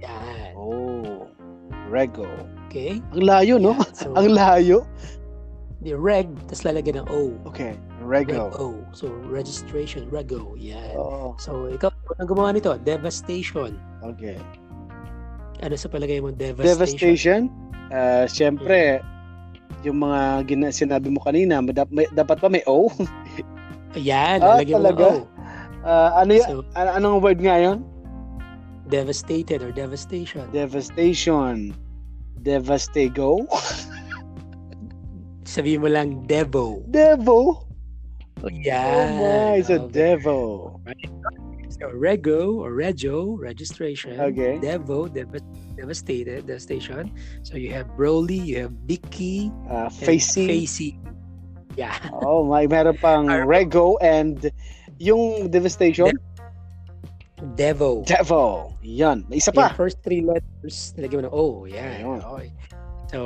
Yan. 0.00 0.56
Oh, 0.56 1.28
Rego. 1.92 2.24
Okay? 2.68 3.04
Ang 3.12 3.24
layo, 3.28 3.54
no? 3.60 3.76
Yan. 3.76 3.92
So, 4.00 4.16
Ang 4.16 4.32
layo. 4.32 4.88
the 5.84 5.92
reg, 5.94 6.26
tas 6.48 6.64
lalagyan 6.64 7.04
ng 7.04 7.08
O. 7.12 7.36
Okay, 7.46 7.76
Reg 8.00 8.32
Rego. 8.32 8.48
O. 8.56 8.66
So, 8.96 9.12
registration, 9.28 10.08
rego. 10.08 10.56
Yan. 10.56 10.96
Oh, 10.96 11.36
So, 11.36 11.68
ikaw, 11.68 11.92
anong 12.16 12.28
gumawa 12.32 12.56
nito? 12.56 12.80
Devastation. 12.80 13.76
okay. 14.00 14.40
Ano 15.60 15.74
sa 15.74 15.90
palagay 15.90 16.22
mo, 16.22 16.30
devastation? 16.32 16.70
Devastation. 16.70 17.40
Uh, 17.90 18.24
Siyempre, 18.30 19.02
yung 19.82 19.98
mga 19.98 20.20
gina- 20.44 20.74
sinabi 20.74 21.08
mo 21.08 21.20
kanina, 21.20 21.58
madap- 21.58 21.90
may- 21.90 22.10
dapat 22.10 22.38
pa 22.38 22.48
may 22.48 22.62
O. 22.64 22.90
Ayan, 23.94 24.38
Ah, 24.40 24.56
lalagyan 24.56 24.78
mo 24.78 24.82
talaga? 24.84 25.06
O. 25.06 25.26
Ah, 25.80 26.10
ano 26.18 26.32
y- 26.34 26.42
So, 26.42 26.66
an- 26.74 26.92
anong 26.96 27.20
word 27.20 27.38
nga 27.38 27.56
yun? 27.56 27.82
devastated 28.88 29.60
or 29.60 29.68
devastation. 29.68 30.48
Devastation. 30.48 31.76
Devastago. 32.40 33.44
Sabihin 35.44 35.84
mo 35.84 35.88
lang 35.88 36.24
Devo. 36.24 36.80
Devo. 36.86 37.68
Oh, 38.40 38.46
Oh 38.46 38.48
my, 38.48 39.58
it's 39.58 39.68
a 39.68 39.76
Okay. 39.76 39.92
Devo. 40.16 40.72
So, 41.78 41.94
Rego 41.94 42.58
or 42.58 42.74
Rego, 42.74 43.38
registration. 43.38 44.18
Okay. 44.18 44.58
Devo, 44.58 45.06
dev- 45.06 45.30
devastated, 45.78 46.46
devastation. 46.46 47.14
So, 47.46 47.54
you 47.54 47.70
have 47.70 47.86
Broly, 47.94 48.42
you 48.42 48.66
have 48.66 48.74
Bicky, 48.86 49.54
Uh, 49.70 49.86
Facey. 49.88 50.46
Facey. 50.46 50.90
Yeah. 51.78 51.94
Oh 52.26 52.42
my, 52.42 52.66
meron 52.66 52.98
pang 52.98 53.28
Ar- 53.30 53.46
Rego 53.46 53.94
and 54.02 54.50
yung 54.98 55.46
Devastation. 55.54 56.10
Devo. 57.54 58.02
Devo. 58.02 58.74
Yan. 58.82 59.22
May 59.30 59.38
isa 59.38 59.54
Yung 59.54 59.70
pa. 59.70 59.78
first 59.78 60.02
three 60.02 60.26
letters, 60.26 60.90
nilagyan 60.98 61.22
mo 61.22 61.24
na 61.24 61.30
O. 61.30 61.42
Yan. 61.70 62.02
Ayun. 62.02 62.18
Okay. 62.34 62.48
So, 63.14 63.18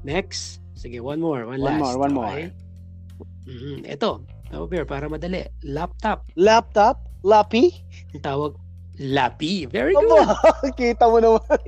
next. 0.00 0.64
Sige, 0.72 1.04
one 1.04 1.20
more. 1.20 1.44
One, 1.44 1.60
One 1.60 1.76
last. 1.76 1.80
more, 1.84 1.96
one 2.00 2.14
more. 2.16 2.32
okay? 2.32 2.48
Mhm. 3.44 3.84
Ito. 3.84 4.24
Tawag 4.48 4.68
Bear, 4.72 4.88
para 4.88 5.04
madali. 5.12 5.44
Laptop. 5.60 6.24
Laptop. 6.40 7.04
Lapi. 7.24 7.72
Tawag 8.20 8.54
Lapi. 8.94 9.66
Very 9.66 9.96
good. 9.96 10.28
kita 10.78 11.08
mo 11.08 11.18
naman. 11.18 11.58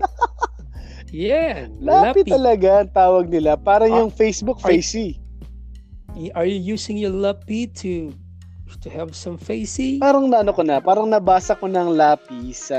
Yeah. 1.08 1.66
Lapi, 1.80 2.22
Lapi. 2.22 2.30
talaga 2.30 2.70
ang 2.84 2.90
tawag 2.92 3.26
nila. 3.26 3.56
Parang 3.56 3.90
Ah, 3.90 3.98
yung 4.04 4.12
Facebook 4.12 4.60
ay- 4.62 4.78
Facey. 4.78 5.18
Are 6.32 6.44
you 6.44 6.56
using 6.56 6.96
your 6.96 7.12
Lapi 7.12 7.68
to 7.74 8.12
to 8.80 8.88
have 8.88 9.12
some 9.12 9.36
facey? 9.36 9.96
Parang 9.96 10.28
naano 10.28 10.50
ko 10.50 10.60
na, 10.60 10.78
parang 10.78 11.06
nabasa 11.06 11.52
ko 11.52 11.66
ng 11.66 11.92
Lapi 11.92 12.52
sa... 12.52 12.78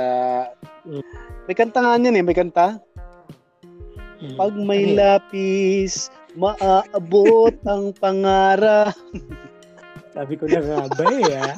May 1.45 1.53
kanta 1.53 1.79
nga 1.79 1.95
yan 1.95 2.13
eh, 2.13 2.23
may 2.23 2.33
kanta. 2.33 2.79
Mm. 4.17 4.35
Pag 4.35 4.53
may 4.57 4.81
Ano 4.83 4.89
yun? 4.89 4.97
lapis, 4.97 5.93
maaabot 6.33 7.53
ang 7.63 7.93
pangarap. 7.93 8.95
Sabi 10.17 10.33
ko 10.33 10.49
na 10.49 10.59
nga 10.59 10.79
ba 10.89 11.05
eh, 11.13 11.33
ah? 11.37 11.55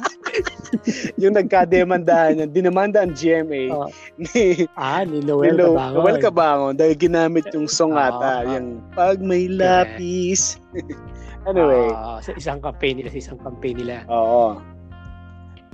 yung 1.20 1.34
nagkademandahan 1.34 2.38
yan, 2.38 2.50
dinamanda 2.50 3.02
ang 3.02 3.12
GMA 3.12 3.70
Oh. 3.74 3.88
ni, 4.16 4.64
Ah, 4.76 5.02
ni 5.02 5.18
ni 5.18 5.26
Noel 5.26 5.54
Lo- 5.54 5.74
Cabangon. 5.74 5.96
Noel 5.96 6.18
Cabangon 6.18 6.74
dahil 6.74 6.94
ginamit 6.94 7.46
yung 7.50 7.66
song 7.66 7.92
Ah, 7.92 8.08
ata, 8.08 8.32
ah. 8.38 8.40
yung 8.48 8.78
pag 8.92 9.18
may 9.18 9.46
lapis. 9.46 10.56
anyway, 11.44 11.90
Ah, 11.90 12.18
sa 12.18 12.32
isang 12.32 12.58
campaign 12.58 12.98
nila, 12.98 13.10
sa 13.10 13.20
isang 13.20 13.38
campaign 13.38 13.80
nila. 13.80 14.06
oo. 14.06 14.56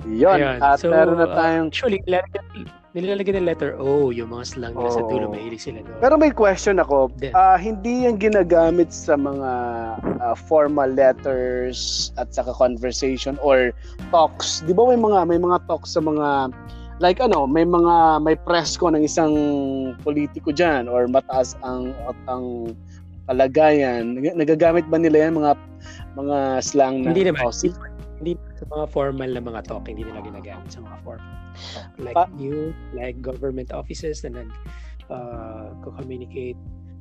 Yun, 0.05 0.37
Ayun. 0.37 0.57
at 0.61 0.77
So, 0.77 0.93
meron 0.93 1.17
na 1.17 1.25
uh, 1.25 1.33
tayong... 1.33 1.67
Actually, 1.73 1.99
nilalagyan, 2.05 2.45
nilalagyan 2.93 3.35
ng 3.41 3.47
letter 3.49 3.71
O, 3.75 4.09
yung 4.09 4.29
mga 4.29 4.45
slang 4.45 4.73
nila 4.73 4.91
sa 4.93 5.01
dulo, 5.01 5.25
Oo. 5.27 5.33
mahilig 5.33 5.61
sila 5.61 5.81
doon. 5.81 5.97
Pero 5.97 6.13
may 6.15 6.29
question 6.29 6.77
ako, 6.77 7.09
Then- 7.17 7.33
ah 7.33 7.57
hindi 7.57 8.05
yan 8.05 8.17
ginagamit 8.17 8.89
sa 8.89 9.17
mga 9.17 9.51
ah, 10.21 10.35
formal 10.37 10.93
letters 10.93 12.09
at 12.15 12.29
saka 12.29 12.53
conversation 12.53 13.37
or 13.41 13.73
talks. 14.09 14.61
'Di 14.61 14.73
ba 14.73 14.85
may 14.85 14.97
mga 14.97 15.19
may 15.25 15.37
mga 15.37 15.65
talks 15.65 15.93
sa 15.93 16.01
mga 16.01 16.53
like 16.97 17.21
ano, 17.21 17.45
may 17.45 17.65
mga 17.65 18.21
may 18.21 18.33
press 18.33 18.73
ko 18.73 18.89
ng 18.89 19.05
isang 19.05 19.33
politiko 20.01 20.49
diyan 20.49 20.89
or 20.89 21.05
mataas 21.05 21.53
ang 21.61 21.93
ang 22.25 22.73
kalagayan. 23.27 24.17
Nag- 24.17 24.37
Nagagamit 24.37 24.89
ba 24.89 24.97
nila 24.97 25.29
yan 25.29 25.37
mga 25.37 25.51
mga 26.15 26.37
slang 26.63 27.05
na 27.05 27.13
Hindi 27.13 27.29
naman. 27.29 27.45
Aussie? 27.45 27.73
Hindi 28.17 28.33
sa 28.57 28.65
mga 28.69 28.85
formal 28.89 29.29
na 29.33 29.41
mga 29.41 29.61
talk, 29.69 29.85
hindi 29.89 30.03
nila 30.05 30.25
ginagamit 30.25 30.69
sa 30.73 30.81
mga 30.81 30.97
formal 31.05 31.33
talk. 31.73 31.89
Like 32.01 32.17
Pa- 32.17 32.33
you, 32.37 32.73
like 32.93 33.21
government 33.21 33.69
offices 33.73 34.25
na 34.25 34.41
nag 34.41 34.49
uh, 35.09 35.73
communicate 35.83 36.57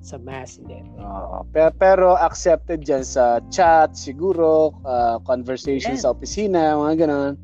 sa 0.07 0.23
mass, 0.23 0.63
hindi. 0.63 0.79
Oo. 1.03 1.43
Pero, 1.51 1.71
pero 1.83 2.07
accepted 2.15 2.87
dyan 2.87 3.03
sa 3.03 3.43
chat, 3.51 3.99
siguro, 3.99 4.71
ah, 4.87 5.19
conversation 5.27 5.99
Yeah. 5.99 6.05
sa 6.07 6.15
opisina, 6.15 6.79
mga 6.79 7.11
ganun. 7.11 7.35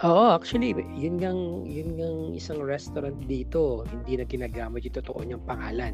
Oo, 0.00 0.32
actually, 0.32 0.72
yun 0.96 1.20
ngang, 1.20 1.68
yun 1.68 2.00
ngang 2.00 2.20
isang 2.32 2.64
restaurant 2.64 3.16
dito, 3.28 3.84
hindi 3.92 4.16
na 4.16 4.24
ginagamit 4.24 4.88
yung 4.88 4.96
totoo 4.96 5.20
niyang 5.20 5.44
pangalan. 5.44 5.92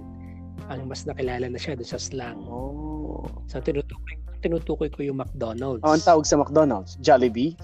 Ang 0.70 0.86
mas 0.86 1.02
nakilala 1.02 1.50
na 1.50 1.58
siya 1.58 1.74
doon 1.74 1.90
sa 1.90 1.98
slang. 1.98 2.38
Oh. 2.46 3.26
So, 3.50 3.58
tinutukoy, 3.58 4.22
tinutukoy 4.46 4.88
ko 4.88 5.02
yung 5.02 5.18
McDonald's. 5.18 5.82
Oh, 5.82 5.90
ang 5.90 6.00
tawag 6.00 6.22
sa 6.22 6.38
McDonald's, 6.38 6.94
Jollibee. 6.98 7.58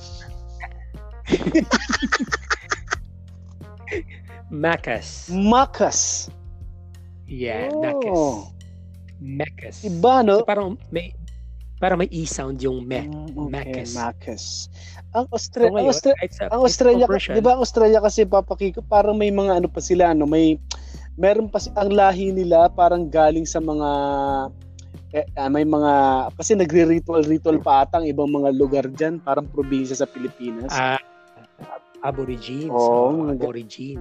Macas. 4.50 5.30
Macas. 5.30 6.28
Yeah, 7.24 7.72
Oh. 7.72 7.80
Macas. 7.80 8.52
Macas. 9.22 9.76
Iba, 9.86 10.20
no? 10.20 10.42
So, 10.42 10.44
parang 10.44 10.74
may 10.90 11.14
parang 11.78 11.98
may 11.98 12.10
e-sound 12.10 12.62
yung 12.62 12.82
me. 12.84 13.06
Mm, 13.06 13.32
okay, 13.32 13.50
Macas. 13.50 13.90
Macas. 13.94 14.42
Ang 15.14 15.26
So, 15.26 15.34
Australia, 15.34 15.68
ang, 15.68 15.74
ngayon, 15.78 15.90
Austra- 15.90 16.18
ang 16.46 16.62
Australia, 16.62 17.06
di 17.08 17.42
ba 17.42 17.50
ang 17.54 17.62
Australia 17.62 17.98
kasi 17.98 18.22
papakiko, 18.22 18.82
parang 18.82 19.14
may 19.14 19.30
mga 19.30 19.58
ano 19.58 19.68
pa 19.70 19.82
sila, 19.82 20.14
no? 20.14 20.26
May, 20.26 20.58
meron 21.14 21.50
pa 21.50 21.58
si- 21.58 21.74
ang 21.74 21.90
lahi 21.90 22.30
nila 22.30 22.70
parang 22.70 23.06
galing 23.06 23.44
sa 23.44 23.58
mga 23.58 23.88
eh, 25.12 25.28
ah, 25.36 25.52
may 25.52 25.68
mga 25.68 25.92
kasi 26.34 26.56
nagre-ritual-ritual 26.56 27.60
pa 27.60 27.84
ata 27.84 28.00
ang 28.00 28.08
ibang 28.08 28.32
mga 28.32 28.50
lugar 28.56 28.84
diyan, 28.88 29.20
parang 29.20 29.44
probinsya 29.44 30.00
sa 30.00 30.08
Pilipinas. 30.08 30.72
ah, 30.72 30.96
aborigines. 32.02 32.72
Oo, 32.72 33.12
oh, 33.12 33.14
mga 33.14 33.38
ga- 33.38 33.44
aborigine. 33.46 34.00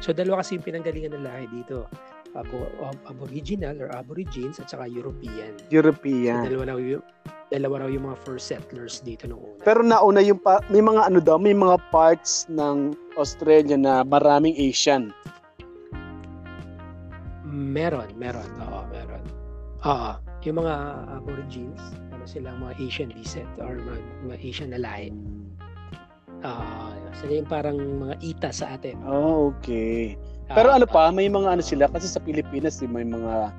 So, 0.00 0.12
dalawa 0.16 0.40
kasi 0.40 0.56
yung 0.56 0.64
pinanggalingan 0.64 1.12
ng 1.16 1.24
lahi 1.24 1.46
dito. 1.48 1.88
abo, 2.30 2.62
aboriginal 3.10 3.74
or 3.82 3.90
aborigines 3.90 4.62
at 4.62 4.70
saka 4.70 4.86
European. 4.86 5.50
European. 5.66 6.46
So, 6.46 6.54
dalawa 6.54 6.64
raw 6.70 6.78
yung 6.78 7.02
dalawa 7.50 7.74
raw 7.82 7.88
yung 7.90 8.06
mga 8.06 8.18
first 8.22 8.46
settlers 8.46 9.02
dito 9.02 9.26
noong 9.26 9.42
una. 9.58 9.62
Pero 9.66 9.82
nauna 9.82 10.22
yung 10.22 10.38
pa, 10.38 10.62
may 10.70 10.78
mga 10.78 11.10
ano 11.10 11.18
daw, 11.18 11.42
may 11.42 11.58
mga 11.58 11.82
parts 11.90 12.46
ng 12.46 12.94
Australia 13.18 13.74
na 13.74 14.06
maraming 14.06 14.54
Asian. 14.54 15.10
Meron, 17.50 18.14
meron. 18.14 18.46
Oo, 18.62 18.86
meron. 18.94 19.09
Oo, 19.80 20.10
yung 20.44 20.60
mga 20.60 20.74
aborigines, 21.16 21.80
ano 22.12 22.24
silang 22.28 22.60
mga 22.60 22.76
Asian 22.84 23.10
descent 23.16 23.48
or 23.56 23.80
mga, 23.80 24.00
mga 24.28 24.36
Asian 24.44 24.70
na 24.76 24.80
lahi. 24.80 25.08
Ah, 26.40 26.92
sila 27.16 27.40
yung 27.40 27.48
parang 27.48 27.76
mga 27.76 28.16
ita 28.24 28.48
sa 28.48 28.76
atin. 28.76 28.96
Oh, 29.04 29.52
okay. 29.52 30.16
Ah, 30.48 30.56
Pero 30.56 30.72
ano 30.72 30.88
pa, 30.88 31.12
may 31.12 31.28
mga 31.28 31.56
ano 31.56 31.62
sila 31.64 31.84
kasi 31.88 32.08
sa 32.08 32.20
Pilipinas 32.20 32.80
eh, 32.80 32.88
may 32.88 33.04
mga 33.04 33.52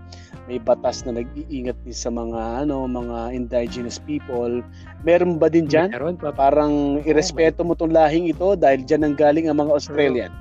may 0.50 0.58
batas 0.58 1.06
na 1.06 1.22
nag-iingat 1.22 1.78
din 1.86 1.94
sa 1.94 2.10
mga 2.10 2.66
ano, 2.66 2.90
mga 2.90 3.38
indigenous 3.38 4.01
people. 4.01 4.66
Meron 5.06 5.38
ba 5.38 5.50
din 5.50 5.70
diyan? 5.70 5.94
Meron 5.94 6.18
pa. 6.18 6.34
Parang 6.34 7.01
irespeto 7.06 7.62
mo 7.62 7.78
tong 7.78 7.94
lahing 7.94 8.30
ito 8.30 8.58
dahil 8.58 8.82
diyan 8.82 9.10
ang 9.10 9.16
galing 9.18 9.46
ang 9.46 9.62
mga 9.62 9.74
Australian. 9.78 10.34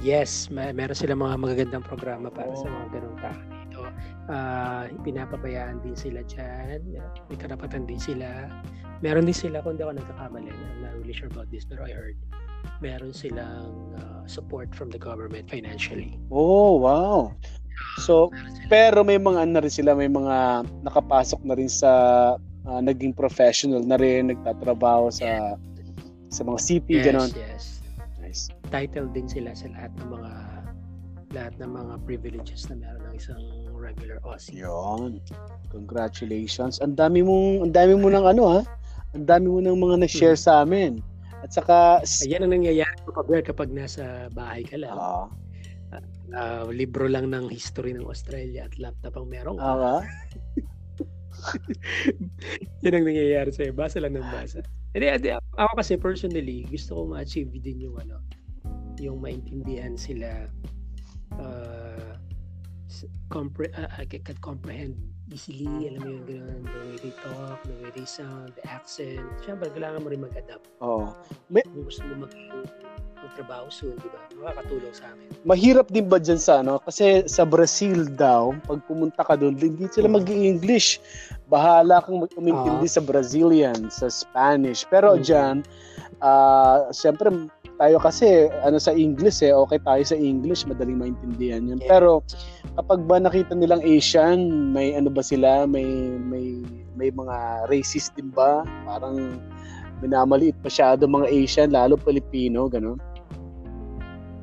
Yes, 0.00 0.48
may, 0.48 0.72
meron 0.72 0.96
sila 0.96 1.12
mga 1.12 1.36
magagandang 1.38 1.84
programa 1.84 2.32
para 2.32 2.52
sa 2.56 2.66
Oh. 2.66 2.72
mga 2.72 2.86
ganong 2.98 3.18
tao 3.20 3.61
Ah, 4.30 4.86
pinapabayaan 5.02 5.82
din 5.82 5.98
sila 5.98 6.22
dyan. 6.24 6.78
May 7.26 7.38
karapatan 7.38 7.84
din 7.90 7.98
sila. 7.98 8.46
Meron 9.02 9.26
din 9.26 9.34
sila, 9.34 9.58
kung 9.66 9.74
di 9.74 9.82
ako 9.82 9.98
nagkakamali, 9.98 10.46
I'm 10.46 10.78
not 10.78 10.94
really 10.94 11.10
sure 11.10 11.26
about 11.26 11.50
this, 11.50 11.66
pero 11.66 11.82
I 11.82 11.90
heard, 11.90 12.14
meron 12.78 13.10
silang 13.10 13.98
ah, 13.98 14.22
support 14.30 14.70
from 14.70 14.94
the 14.94 15.00
government 15.00 15.50
financially. 15.50 16.14
Oh, 16.30 16.78
wow. 16.78 17.34
So, 18.06 18.30
pero 18.70 19.02
may 19.02 19.18
mga 19.18 19.42
ano 19.42 19.50
na 19.58 19.62
rin 19.66 19.74
sila, 19.74 19.98
may 19.98 20.08
mga 20.08 20.64
nakapasok 20.86 21.42
na 21.42 21.58
rin 21.58 21.66
sa 21.66 21.90
ah, 22.62 22.80
naging 22.80 23.10
professional 23.10 23.82
na 23.82 23.98
rin, 23.98 24.30
nagtatrabaho 24.30 25.10
sa 25.10 25.58
sa 26.32 26.42
mga 26.48 26.58
city, 26.62 26.96
yes, 26.96 27.04
ganon. 27.04 27.30
yes. 27.36 27.64
Nice. 28.22 28.48
Title 28.72 29.10
din 29.12 29.28
sila 29.28 29.52
sa 29.52 29.68
lahat 29.68 29.92
ng 30.00 30.08
mga 30.08 30.32
lahat 31.36 31.54
ng 31.60 31.70
mga 31.72 31.94
privileges 32.08 32.68
na 32.72 32.80
meron 32.80 33.02
ng 33.12 33.14
isang 33.16 33.44
regular 33.82 34.22
Aussie. 34.22 34.62
Yun. 34.62 35.18
Congratulations. 35.74 36.78
Ang 36.78 36.94
dami 36.94 37.26
mong 37.26 37.66
ang 37.66 37.72
dami 37.74 37.98
mo 37.98 38.08
ng 38.08 38.24
ano 38.24 38.42
ha. 38.46 38.60
Ang 39.12 39.26
dami 39.26 39.46
mo 39.50 39.60
ng 39.60 39.76
mga 39.76 39.96
na-share 40.06 40.38
sa 40.38 40.62
amin. 40.62 41.02
At 41.42 41.50
saka 41.50 42.00
Ayan 42.22 42.46
ang 42.46 42.54
nangyayari 42.54 42.94
kapag, 43.02 43.42
kapag 43.42 43.68
nasa 43.74 44.30
bahay 44.30 44.62
ka 44.62 44.78
lang. 44.78 44.94
Ah, 44.94 45.26
Ah, 46.32 46.64
libro 46.72 47.04
lang 47.04 47.28
ng 47.28 47.52
history 47.52 47.92
ng 47.92 48.08
Australia 48.08 48.64
at 48.64 48.72
laptop 48.80 49.20
ang 49.20 49.28
meron 49.28 49.60
ka. 49.60 49.68
ah, 49.68 50.00
Yan 52.86 52.96
ang 52.96 53.04
nangyayari 53.04 53.52
sa'yo. 53.52 53.76
Basa 53.76 54.00
lang 54.00 54.16
ng 54.16 54.24
basa. 54.32 54.64
Hindi, 54.96 55.12
hindi, 55.12 55.28
ako 55.36 55.72
kasi 55.76 56.00
personally, 56.00 56.64
gusto 56.72 56.96
ko 56.96 57.00
ma-achieve 57.12 57.52
din 57.60 57.84
yung 57.84 58.00
ano, 58.00 58.24
yung 58.96 59.20
maintindihan 59.20 59.92
sila 59.96 60.48
uh, 61.36 62.16
compre- 63.32 63.72
uh, 63.74 63.88
I 63.96 64.04
can 64.04 64.36
comprehend 64.40 64.96
easily, 65.32 65.66
alam 65.88 66.00
mo 66.04 66.10
yun, 66.12 66.22
ganun, 66.28 66.62
the 66.68 66.80
way 66.84 66.98
they 67.00 67.14
talk, 67.24 67.58
the 67.64 67.76
way 67.80 67.90
they 67.96 68.04
sound, 68.04 68.52
the 68.56 68.64
accent. 68.68 69.24
Siyempre, 69.40 69.72
kailangan 69.72 70.04
mo 70.04 70.08
rin 70.12 70.20
mag-adapt. 70.20 70.68
Oo. 70.84 71.08
Kung 71.48 71.84
gusto 71.88 72.04
mo 72.04 72.28
magtrabaho 73.22 73.66
soon, 73.70 73.94
di 73.98 74.08
ba? 74.10 74.20
Makakatulong 74.42 74.94
sa 74.94 75.06
akin. 75.14 75.26
Mahirap 75.46 75.86
din 75.90 76.06
ba 76.10 76.18
dyan 76.18 76.38
sa 76.38 76.60
ano? 76.60 76.82
Kasi 76.82 77.26
sa 77.30 77.46
Brazil 77.46 78.10
daw, 78.10 78.54
pag 78.66 78.82
pumunta 78.86 79.22
ka 79.22 79.38
doon, 79.38 79.54
hindi 79.56 79.86
sila 79.90 80.10
mag 80.10 80.26
english 80.26 80.98
Bahala 81.52 82.00
kang 82.00 82.16
mag 82.16 82.32
umintindi 82.32 82.88
sa 82.88 83.04
Brazilian, 83.04 83.92
sa 83.92 84.08
Spanish. 84.08 84.88
Pero 84.88 85.14
Mhm. 85.14 85.22
dyan, 85.22 85.56
ah 86.24 86.88
siyempre, 86.96 87.28
tayo 87.76 87.98
kasi, 88.00 88.48
ano 88.64 88.80
sa 88.80 88.94
English 88.94 89.42
eh, 89.44 89.52
okay 89.52 89.76
tayo 89.82 90.00
sa 90.06 90.16
English, 90.16 90.64
madaling 90.64 90.96
maintindihan 90.96 91.66
yun. 91.66 91.82
Yeah. 91.82 91.98
Pero, 91.98 92.10
kapag 92.78 93.04
ba 93.04 93.20
nakita 93.20 93.52
nilang 93.52 93.84
Asian, 93.84 94.70
may 94.72 94.96
ano 94.96 95.12
ba 95.12 95.20
sila, 95.20 95.66
may, 95.68 95.84
may, 96.24 96.62
may 96.96 97.10
mga 97.12 97.66
racist 97.68 98.14
din 98.16 98.30
ba? 98.32 98.64
Parang, 98.88 99.36
minamaliit 100.02 100.58
masyado 100.62 101.06
mga 101.06 101.30
Asian, 101.30 101.70
lalo 101.70 101.94
Pilipino, 101.94 102.66
gano'n. 102.66 102.98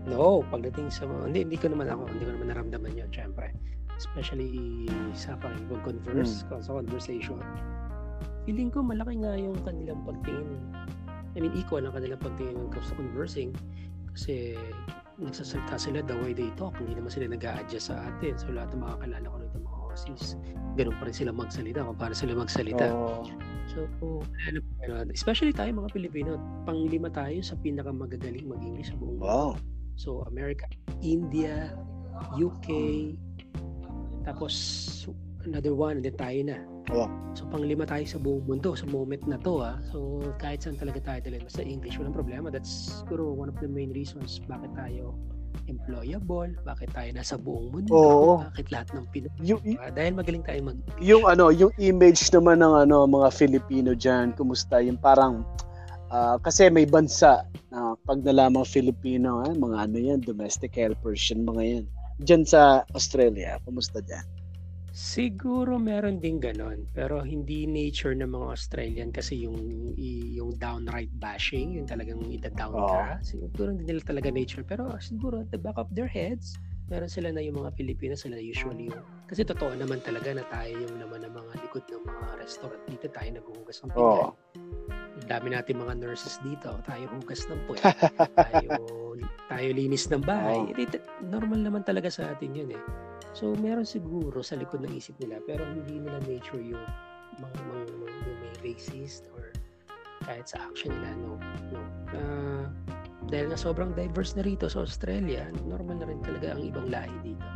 No, 0.09 0.41
pagdating 0.49 0.89
sa 0.89 1.05
mga, 1.05 1.21
hindi, 1.29 1.39
hindi 1.45 1.57
ko 1.61 1.67
naman 1.69 1.87
ako, 1.93 2.01
hindi 2.09 2.25
ko 2.25 2.31
naman 2.33 2.47
naramdaman 2.49 2.91
yun, 2.97 3.09
syempre. 3.13 3.53
Especially 3.95 4.89
sa 5.13 5.37
pag-converse, 5.37 6.43
sa 6.49 6.71
conversation. 6.73 7.37
Feeling 8.49 8.73
ko 8.73 8.81
malaki 8.81 9.21
nga 9.21 9.37
yung 9.37 9.53
kanilang 9.61 10.01
pagtingin. 10.01 10.57
I 11.37 11.45
mean, 11.45 11.53
equal 11.53 11.85
ang 11.85 11.93
kanilang 11.93 12.17
pagtingin 12.17 12.57
when 12.57 12.67
it 12.67 12.73
comes 12.73 12.89
to 12.89 12.97
conversing. 12.97 13.53
Kasi 14.17 14.57
nagsasalita 15.19 15.75
sila 15.77 15.99
the 16.01 16.15
way 16.25 16.33
they 16.33 16.49
talk. 16.57 16.73
Hindi 16.79 16.97
naman 16.97 17.11
sila 17.11 17.29
nag 17.29 17.43
adjust 17.43 17.93
sa 17.93 18.01
atin. 18.09 18.33
So 18.39 18.49
lahat 18.49 18.73
ng 18.73 18.81
makakalala 18.81 19.27
ko 19.27 19.37
nito 19.37 19.57
mga 19.61 19.77
Aussies, 19.89 20.37
ganun 20.79 20.95
pa 20.97 21.09
rin 21.09 21.15
sila 21.17 21.31
magsalita 21.35 21.81
kung 21.83 21.97
paano 21.99 22.15
sila 22.15 22.33
magsalita. 22.37 22.93
Oo. 22.93 23.25
So, 23.69 23.85
especially 25.13 25.53
tayo 25.53 25.69
mga 25.75 25.93
Pilipino, 25.93 26.41
panglima 26.65 27.09
tayo 27.13 27.37
sa 27.45 27.53
pinakamagagaling 27.61 28.49
mag-English 28.49 28.89
sa 28.89 28.97
buong 28.97 29.21
mundo. 29.21 29.27
Wow. 29.27 29.51
So, 29.99 30.23
America, 30.31 30.63
India, 31.03 31.75
UK, 32.39 32.67
tapos 34.23 34.55
another 35.43 35.75
one, 35.75 35.99
and 35.99 36.07
then 36.07 36.15
tayo 36.15 36.39
na. 36.47 36.57
Wow. 36.87 37.11
So, 37.35 37.43
panglima 37.51 37.83
tayo 37.83 38.07
sa 38.07 38.15
buong 38.15 38.47
mundo 38.47 38.73
sa 38.79 38.87
moment 38.87 39.21
na 39.27 39.35
to. 39.43 39.59
Ah. 39.59 39.75
So, 39.91 40.23
kahit 40.39 40.63
saan 40.63 40.79
talaga 40.79 41.03
tayo 41.03 41.19
dalhin, 41.19 41.43
basta 41.43 41.61
English, 41.61 41.99
walang 41.99 42.15
problema. 42.15 42.47
That's 42.47 43.03
siguro 43.03 43.35
one 43.35 43.51
of 43.51 43.59
the 43.59 43.67
main 43.67 43.91
reasons 43.91 44.39
bakit 44.47 44.71
tayo 44.73 45.19
employable, 45.69 46.49
bakit 46.65 46.89
tayo 46.95 47.09
nasa 47.13 47.37
buong 47.37 47.69
mundo, 47.69 47.93
Oo. 47.93 48.31
bakit 48.41 48.73
lahat 48.73 48.89
ng 48.97 49.05
Pinoy. 49.13 49.31
Yung, 49.45 49.61
Ah, 49.77 49.93
dahil 49.93 50.17
magaling 50.17 50.41
tayo 50.41 50.59
mag 50.65 50.77
yung 50.97 51.29
ano, 51.29 51.53
yung 51.53 51.69
image 51.77 52.33
naman 52.33 52.65
ng 52.65 52.89
ano 52.89 53.05
mga 53.05 53.29
Filipino 53.29 53.93
diyan, 53.93 54.33
kumusta? 54.33 54.81
Yung 54.81 54.97
parang 54.97 55.45
ah, 56.09 56.41
kasi 56.41 56.73
may 56.73 56.89
bansa 56.89 57.45
na 57.69 57.88
pag 58.09 58.25
nalamang 58.25 58.65
Filipino, 58.65 59.45
ah, 59.45 59.53
mga 59.53 59.77
ano 59.85 59.97
yan, 60.01 60.19
domestic 60.25 60.73
helpers 60.73 61.29
yan, 61.29 61.45
mga 61.45 61.61
yan. 61.61 61.85
Diyan 62.17 62.41
sa 62.41 62.81
Australia, 62.97 63.61
kumusta 63.61 64.01
diyan? 64.01 64.25
Siguro 64.89 65.77
meron 65.77 66.17
din 66.17 66.41
ganon, 66.41 66.89
pero 66.97 67.21
hindi 67.21 67.69
nature 67.69 68.17
ng 68.17 68.33
mga 68.33 68.47
Australian 68.49 69.13
kasi 69.13 69.45
yung 69.45 69.93
yung 69.95 70.57
downright 70.57 71.13
bashing, 71.21 71.77
yung 71.77 71.85
talagang 71.85 72.17
ida-down 72.25 72.73
Oo. 72.73 72.89
ka. 72.89 73.21
Siguro 73.21 73.77
hindi 73.77 73.85
nila 73.85 74.01
talaga 74.01 74.33
nature, 74.33 74.65
pero 74.65 74.89
siguro 74.97 75.45
at 75.45 75.53
the 75.53 75.61
back 75.61 75.77
of 75.77 75.85
their 75.93 76.09
heads, 76.09 76.57
meron 76.89 77.07
sila 77.07 77.29
na 77.29 77.45
yung 77.45 77.61
mga 77.61 77.77
Pilipino, 77.77 78.17
sila 78.17 78.41
usually 78.41 78.89
yung 78.89 79.05
kasi 79.29 79.45
totoo 79.45 79.77
naman 79.77 80.01
talaga 80.01 80.33
na 80.33 80.41
tayo 80.49 80.73
yung 80.73 80.97
naman 80.97 81.21
ng 81.29 81.33
mga 81.37 81.51
likod 81.61 81.85
ng 81.85 82.03
mga 82.09 82.25
restaurant 82.41 82.83
dito, 82.89 83.05
tayo 83.13 83.29
naghuhugas 83.29 83.77
ng 83.85 83.93
pinggan. 83.93 84.33
Ang 84.33 84.98
dami 85.27 85.51
natin 85.51 85.81
mga 85.81 85.99
nurses 85.99 86.39
dito, 86.45 86.79
tayo 86.87 87.05
hugas 87.11 87.43
ng 87.49 87.59
puwet, 87.67 87.83
tayo 88.47 88.79
tayo 89.49 89.67
linis 89.73 90.05
ng 90.13 90.23
bahay. 90.23 90.61
Oo. 90.61 90.77
Eh, 90.77 90.87
normal 91.25 91.59
naman 91.65 91.81
talaga 91.81 92.07
sa 92.07 92.31
atin 92.31 92.53
yun 92.53 92.69
eh. 92.71 92.81
So, 93.33 93.57
meron 93.57 93.83
siguro 93.83 94.45
sa 94.45 94.55
likod 94.55 94.85
ng 94.85 94.93
isip 94.93 95.17
nila, 95.17 95.41
pero 95.43 95.65
hindi 95.65 95.99
nila 95.99 96.21
nature 96.23 96.61
yung 96.61 96.85
mga, 97.41 97.57
mga, 97.57 97.83
mga 97.97 98.17
may 98.39 98.53
racist 98.61 99.25
or 99.33 99.49
kahit 100.23 100.45
sa 100.45 100.61
action 100.69 100.93
nila, 100.93 101.11
no. 101.17 101.35
no. 101.73 101.81
Ah, 102.13 102.65
dahil 103.27 103.49
nga 103.49 103.59
sobrang 103.59 103.93
diverse 103.97 104.37
na 104.37 104.45
rito 104.45 104.69
sa 104.69 104.85
Australia, 104.85 105.49
normal 105.65 106.01
na 106.01 106.07
rin 106.09 106.21
talaga 106.21 106.53
ang 106.53 106.61
ibang 106.63 106.87
lahi 106.89 107.13
dito. 107.25 107.47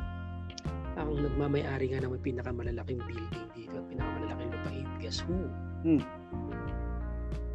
Ang 0.97 1.26
nagmamayari 1.26 1.93
nga 1.93 2.06
ng 2.06 2.21
pinakamalalaking 2.21 3.02
building 3.06 3.47
dito 3.58 3.82
at 3.82 3.86
pinakamalalaking 3.89 4.52
lupain, 4.54 4.88
guess 5.02 5.21
who? 5.21 5.49
Hmm. 5.86 6.02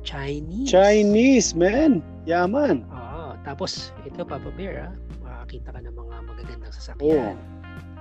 Chinese. 0.09 0.73
Chinese, 0.73 1.53
man. 1.53 2.01
Yaman. 2.25 2.81
Ah, 2.89 3.37
tapos 3.45 3.93
ito 4.09 4.25
Papa 4.25 4.49
Bear, 4.57 4.89
ah, 4.89 4.95
makakita 5.21 5.77
ka 5.77 5.85
ng 5.85 5.93
mga 5.93 6.17
magagandang 6.25 6.73
Oo. 6.73 6.79
sasakyan. 6.81 7.37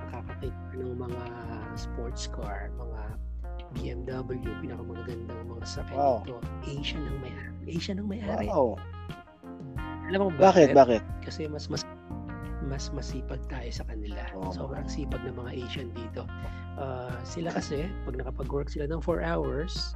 Makakakita 0.08 0.56
ka 0.72 0.76
ng 0.80 0.96
mga 0.96 1.24
sports 1.76 2.32
car, 2.32 2.72
mga 2.80 3.02
BMW, 3.76 4.39
pinakamagagandang 4.63 5.52
mga 5.52 5.63
sasakyan 5.67 6.00
Wow. 6.00 6.17
dito. 6.24 6.39
Asian 6.63 7.04
ang 7.04 7.20
may-ari. 7.20 7.52
Asian 7.76 7.98
ang 8.00 8.08
may-ari. 8.08 8.48
Wow. 8.48 8.80
Alam 10.08 10.20
mo 10.24 10.28
Bakit? 10.39 10.72
Bakit? 10.72 11.04
Kasi 11.28 11.52
mas 11.52 11.67
mas 11.67 11.84
mas 12.67 12.88
masipag 12.96 13.43
tayo 13.52 13.67
sa 13.67 13.84
kanila. 13.84 14.24
Oo. 14.39 14.56
Sobrang 14.56 14.88
sipag 14.88 15.20
ng 15.28 15.36
mga 15.36 15.52
Asian 15.60 15.91
dito. 15.91 16.24
Ah, 16.80 17.20
sila 17.28 17.52
kasi, 17.52 17.91
pag 18.08 18.15
nakapag-work 18.15 18.72
sila 18.72 18.88
ng 18.88 19.04
4 19.04 19.20
hours, 19.20 19.96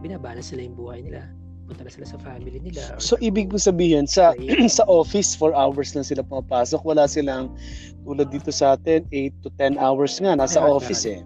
binabalance 0.00 0.52
nila 0.52 0.62
yung 0.70 0.78
buhay 0.78 1.00
nila. 1.02 1.22
punta 1.66 1.82
na 1.82 1.90
sila 1.90 2.06
sa 2.06 2.14
family 2.22 2.62
nila. 2.62 2.94
So, 3.02 3.18
ibig 3.18 3.50
mo 3.50 3.58
sabihin, 3.58 4.06
sa 4.06 4.30
sa 4.70 4.86
office, 5.02 5.34
4 5.34 5.50
hours 5.50 5.98
lang 5.98 6.06
sila 6.06 6.22
pumapasok. 6.22 6.78
Wala 6.86 7.10
silang, 7.10 7.50
tulad 8.06 8.30
dito 8.30 8.54
sa 8.54 8.78
atin, 8.78 9.02
8 9.10 9.42
to 9.42 9.50
10 9.58 9.74
hours 9.74 10.14
nga. 10.22 10.38
Nasa 10.38 10.62
Meron, 10.62 10.78
office 10.78 11.02
eh. 11.10 11.20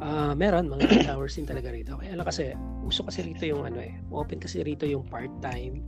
Ah, 0.00 0.32
meron 0.32 0.64
mga 0.72 0.88
8 1.04 1.12
hours 1.12 1.36
din 1.36 1.44
talaga 1.44 1.68
rito. 1.68 1.92
Kaya 2.00 2.16
lang 2.16 2.24
kasi 2.24 2.56
uso 2.80 3.04
kasi 3.04 3.20
rito 3.20 3.44
yung 3.44 3.68
ano 3.68 3.84
eh. 3.84 3.92
Open 4.08 4.40
kasi 4.40 4.64
rito 4.64 4.88
yung 4.88 5.04
part-time, 5.04 5.84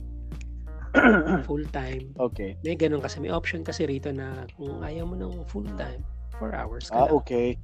full-time. 1.49 2.13
Okay. 2.21 2.53
May 2.61 2.77
ganun 2.77 3.01
kasi 3.01 3.17
may 3.17 3.33
option 3.33 3.65
kasi 3.65 3.89
rito 3.89 4.13
na 4.13 4.45
kung 4.53 4.85
ayaw 4.85 5.09
mo 5.09 5.17
ng 5.17 5.49
full-time, 5.49 6.05
4 6.37 6.53
hours 6.53 6.93
ka 6.93 6.93
Ah, 6.93 7.09
lang. 7.09 7.17
okay. 7.17 7.57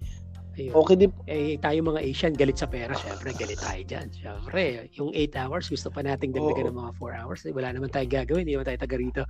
Ayun. 0.60 0.74
Okay 0.76 0.96
din. 0.96 1.12
Eh, 1.26 1.56
tayo 1.58 1.80
mga 1.82 2.02
Asian, 2.02 2.34
galit 2.34 2.56
sa 2.56 2.68
pera. 2.68 2.92
Siyempre, 2.92 3.32
galit 3.32 3.58
tayo 3.58 3.82
dyan. 3.82 4.08
Siyempre, 4.12 4.62
yung 4.94 5.10
8 5.12 5.34
hours, 5.36 5.66
gusto 5.68 5.88
pa 5.88 6.02
nating 6.02 6.32
dagdagan 6.32 6.68
ng 6.68 6.78
mga 6.78 6.92
4 6.96 7.16
hours. 7.16 7.42
Eh, 7.44 7.52
wala 7.52 7.72
naman 7.72 7.88
tayong 7.88 8.12
gagawin. 8.14 8.44
Hindi 8.44 8.54
naman 8.54 8.68
tayo 8.68 8.80
taga 8.80 8.96
rito. 8.96 9.24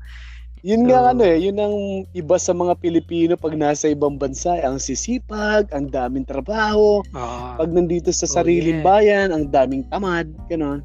Yun 0.59 0.83
So- 0.83 0.87
nga 0.91 0.99
ano 1.09 1.23
eh, 1.23 1.37
yun 1.39 1.55
ang 1.55 1.75
iba 2.11 2.35
sa 2.35 2.51
mga 2.51 2.75
Pilipino 2.75 3.33
pag 3.33 3.55
nasa 3.55 3.87
ibang 3.87 4.19
bansa, 4.19 4.59
ang 4.59 4.75
sisipag, 4.75 5.71
ang 5.71 5.87
daming 5.87 6.27
trabaho, 6.27 6.99
Oo. 6.99 7.39
pag 7.55 7.69
nandito 7.71 8.11
sa 8.11 8.27
Oh, 8.27 8.33
sariling 8.35 8.81
yeah. 8.81 8.85
bayan, 8.85 9.27
ang 9.31 9.47
daming 9.47 9.87
tamad, 9.87 10.27
gano'n. 10.51 10.83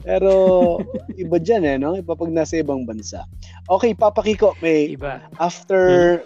Pero 0.00 0.32
iba 1.20 1.36
dyan 1.36 1.62
eh, 1.62 1.76
no? 1.76 1.92
Iba 1.92 2.16
pag 2.16 2.32
nasa 2.32 2.56
ibang 2.56 2.88
bansa. 2.88 3.28
Okay, 3.68 3.92
Papa 3.92 4.24
Kiko, 4.24 4.56
may 4.64 4.96
iba. 4.96 5.20
after 5.36 6.24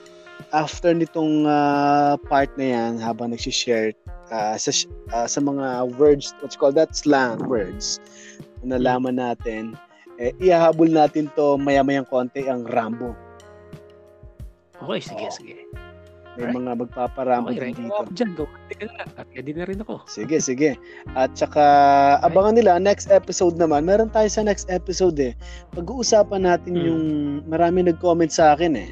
after 0.51 0.95
nitong 0.95 1.45
ah, 1.45 2.15
part 2.27 2.51
na 2.57 2.67
yan, 2.71 2.93
habang 2.99 3.31
nagsishare 3.31 3.95
ah, 4.31 4.55
sa, 4.55 4.71
ah, 5.11 5.27
sa 5.27 5.41
mga 5.41 5.95
words, 5.95 6.33
what 6.41 6.53
you 6.53 6.59
call 6.59 6.73
that, 6.75 6.95
slang 6.95 7.43
words, 7.45 7.99
na 8.63 8.79
nalaman 8.79 9.19
natin, 9.19 9.75
eh, 10.17 10.31
ihahabol 10.39 10.89
natin 10.89 11.27
to 11.35 11.59
maya-mayang 11.59 12.07
konti 12.07 12.47
ang 12.47 12.65
Rambo. 12.71 13.13
Okay, 14.79 15.01
sige, 15.01 15.27
Oo. 15.27 15.35
sige. 15.35 15.57
May 16.35 16.51
Alright. 16.51 16.59
mga 16.67 16.73
magpaparambo 16.83 17.55
Okay, 17.55 17.71
din 17.71 17.87
dito. 17.87 17.95
ako 17.95 18.11
dyan. 18.11 18.31
Go. 18.35 18.45
At 19.15 19.27
ready 19.39 19.55
na 19.55 19.71
rin 19.71 19.79
ako. 19.79 20.03
Sige, 20.11 20.43
sige. 20.43 20.75
At 21.15 21.31
saka 21.39 21.63
abangan 22.27 22.59
nila 22.59 22.83
next 22.83 23.07
episode 23.07 23.55
naman. 23.55 23.87
Meron 23.87 24.11
tayo 24.11 24.27
sa 24.27 24.43
next 24.43 24.67
episode 24.67 25.15
eh. 25.23 25.39
Pag-uusapan 25.79 26.43
natin 26.43 26.75
Hmm. 26.75 26.87
yung 26.91 27.03
marami 27.47 27.87
nag-comment 27.87 28.35
sa 28.35 28.59
akin 28.59 28.75
eh. 28.75 28.91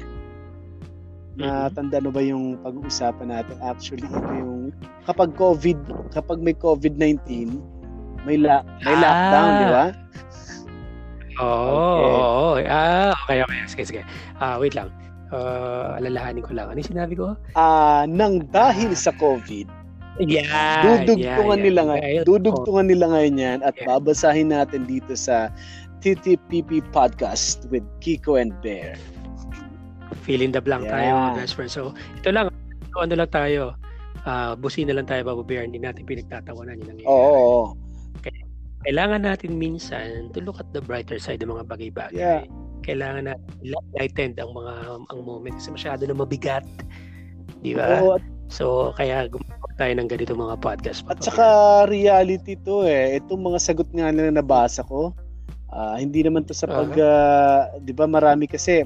Na 1.33 1.65
Mhm. 1.65 1.73
tanda 1.73 1.97
mo 1.97 2.09
ba 2.13 2.21
yung 2.21 2.61
pag-uusapan 2.61 3.27
natin? 3.27 3.57
Actually, 3.59 4.05
ito 4.05 4.21
yung 4.37 4.69
kapag 5.03 5.33
COVID, 5.33 5.77
kapag 6.13 6.37
may 6.39 6.53
COVID-19, 6.53 7.57
may 8.23 8.37
la- 8.37 8.61
may 8.85 8.93
Ah. 8.93 9.01
lockdown, 9.01 9.49
di 9.51 9.67
ba? 9.67 9.85
Oo. 11.41 12.53
Okay. 12.53 12.63
oo. 12.63 12.69
Ah, 12.69 13.11
okay, 13.25 13.37
okay. 13.41 13.57
Sige, 13.65 13.83
sige. 13.83 14.01
Ah, 14.37 14.61
wait 14.61 14.77
lang. 14.77 14.93
Ah, 15.33 15.97
alalahanin 15.97 16.45
ko 16.45 16.53
lang. 16.53 16.69
Ano 16.69 16.77
yung 16.77 16.91
sinabi 16.93 17.17
ko? 17.17 17.33
Ah, 17.57 18.05
nang 18.05 18.45
dahil 18.53 18.93
sa 18.93 19.09
COVID, 19.17 19.65
Yan. 20.21 20.45
dudugtungan 20.85 21.57
yan, 21.57 21.65
nila 21.65 21.81
yan. 21.81 21.89
ngayon. 21.89 22.23
Dudugtungan 22.29 22.85
nila 22.85 23.05
ngayon 23.09 23.35
yan 23.41 23.57
at 23.65 23.73
Yeah. 23.73 23.89
babasahin 23.89 24.53
natin 24.53 24.85
dito 24.85 25.17
sa 25.17 25.49
TTPP 26.05 26.85
podcast 26.93 27.65
with 27.73 27.81
Kiko 27.97 28.37
and 28.37 28.53
Bear. 28.61 28.93
Fill 30.23 30.41
in 30.41 30.51
the 30.51 30.63
blank 30.63 30.87
tayo 30.87 31.03
Yeah. 31.03 31.23
mga 31.29 31.37
best 31.37 31.53
friends. 31.53 31.75
So, 31.75 31.91
ito 32.15 32.31
lang. 32.31 32.47
Ito, 32.49 32.97
ano 32.97 33.13
lang 33.13 33.29
tayo. 33.29 33.75
Ah, 34.23 34.55
busina 34.55 34.95
lang 34.95 35.03
tayo 35.03 35.27
bababear. 35.27 35.67
Hindi 35.67 35.83
natin 35.83 36.07
pinagtatawanan 36.07 36.79
yung 36.79 36.89
nangyayari. 36.95 37.11
Oo, 37.11 37.31
oo. 37.35 37.63
Kailangan 38.83 39.23
natin 39.23 39.55
minsan 39.55 40.27
to 40.35 40.43
look 40.43 40.59
at 40.59 40.67
the 40.71 40.83
brighter 40.83 41.15
side 41.15 41.39
ng 41.39 41.47
mga 41.47 41.63
bagay-bagay. 41.67 42.19
Yeah. 42.19 42.43
Kailangan 42.83 43.31
natin 43.31 43.47
lighten 43.95 44.35
ang 44.35 44.51
mga 44.51 44.73
ang 45.07 45.19
moment 45.23 45.55
kasi 45.55 45.71
masyado 45.71 46.03
na 46.03 46.11
mabigat. 46.11 46.67
Di 47.63 47.75
ba? 47.75 47.99
Oo, 47.99 48.19
at, 48.19 48.23
So, 48.51 48.91
kaya 48.93 49.25
gumawa 49.31 49.65
tayo 49.79 49.95
ng 49.97 50.05
ganito 50.05 50.35
mga 50.35 50.59
podcast. 50.59 51.01
at 51.07 51.23
saka 51.23 51.43
reality 51.87 52.59
to 52.59 52.83
eh. 52.83 53.17
Itong 53.17 53.39
mga 53.41 53.57
sagot 53.57 53.87
nga 53.95 54.11
na 54.11 54.29
nabasa 54.29 54.83
ko, 54.83 55.15
ah, 55.71 55.95
hindi 55.95 56.21
naman 56.21 56.43
to 56.45 56.53
sa 56.53 56.67
pag, 56.67 56.91
ah, 56.99 57.71
di 57.81 57.95
ba 57.95 58.05
marami 58.05 58.45
kasi, 58.45 58.83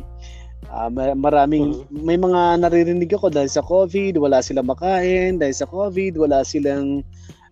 ma- 0.65 1.15
maraming, 1.15 1.85
Mhm. 1.87 2.03
may 2.03 2.17
mga 2.17 2.41
naririnig 2.59 3.11
ako 3.13 3.29
dahil 3.29 3.47
sa 3.47 3.61
COVID, 3.61 4.17
wala 4.17 4.41
silang 4.41 4.67
makain, 4.67 5.37
dahil 5.37 5.55
sa 5.55 5.65
COVID, 5.65 6.17
wala 6.17 6.41
silang 6.43 7.01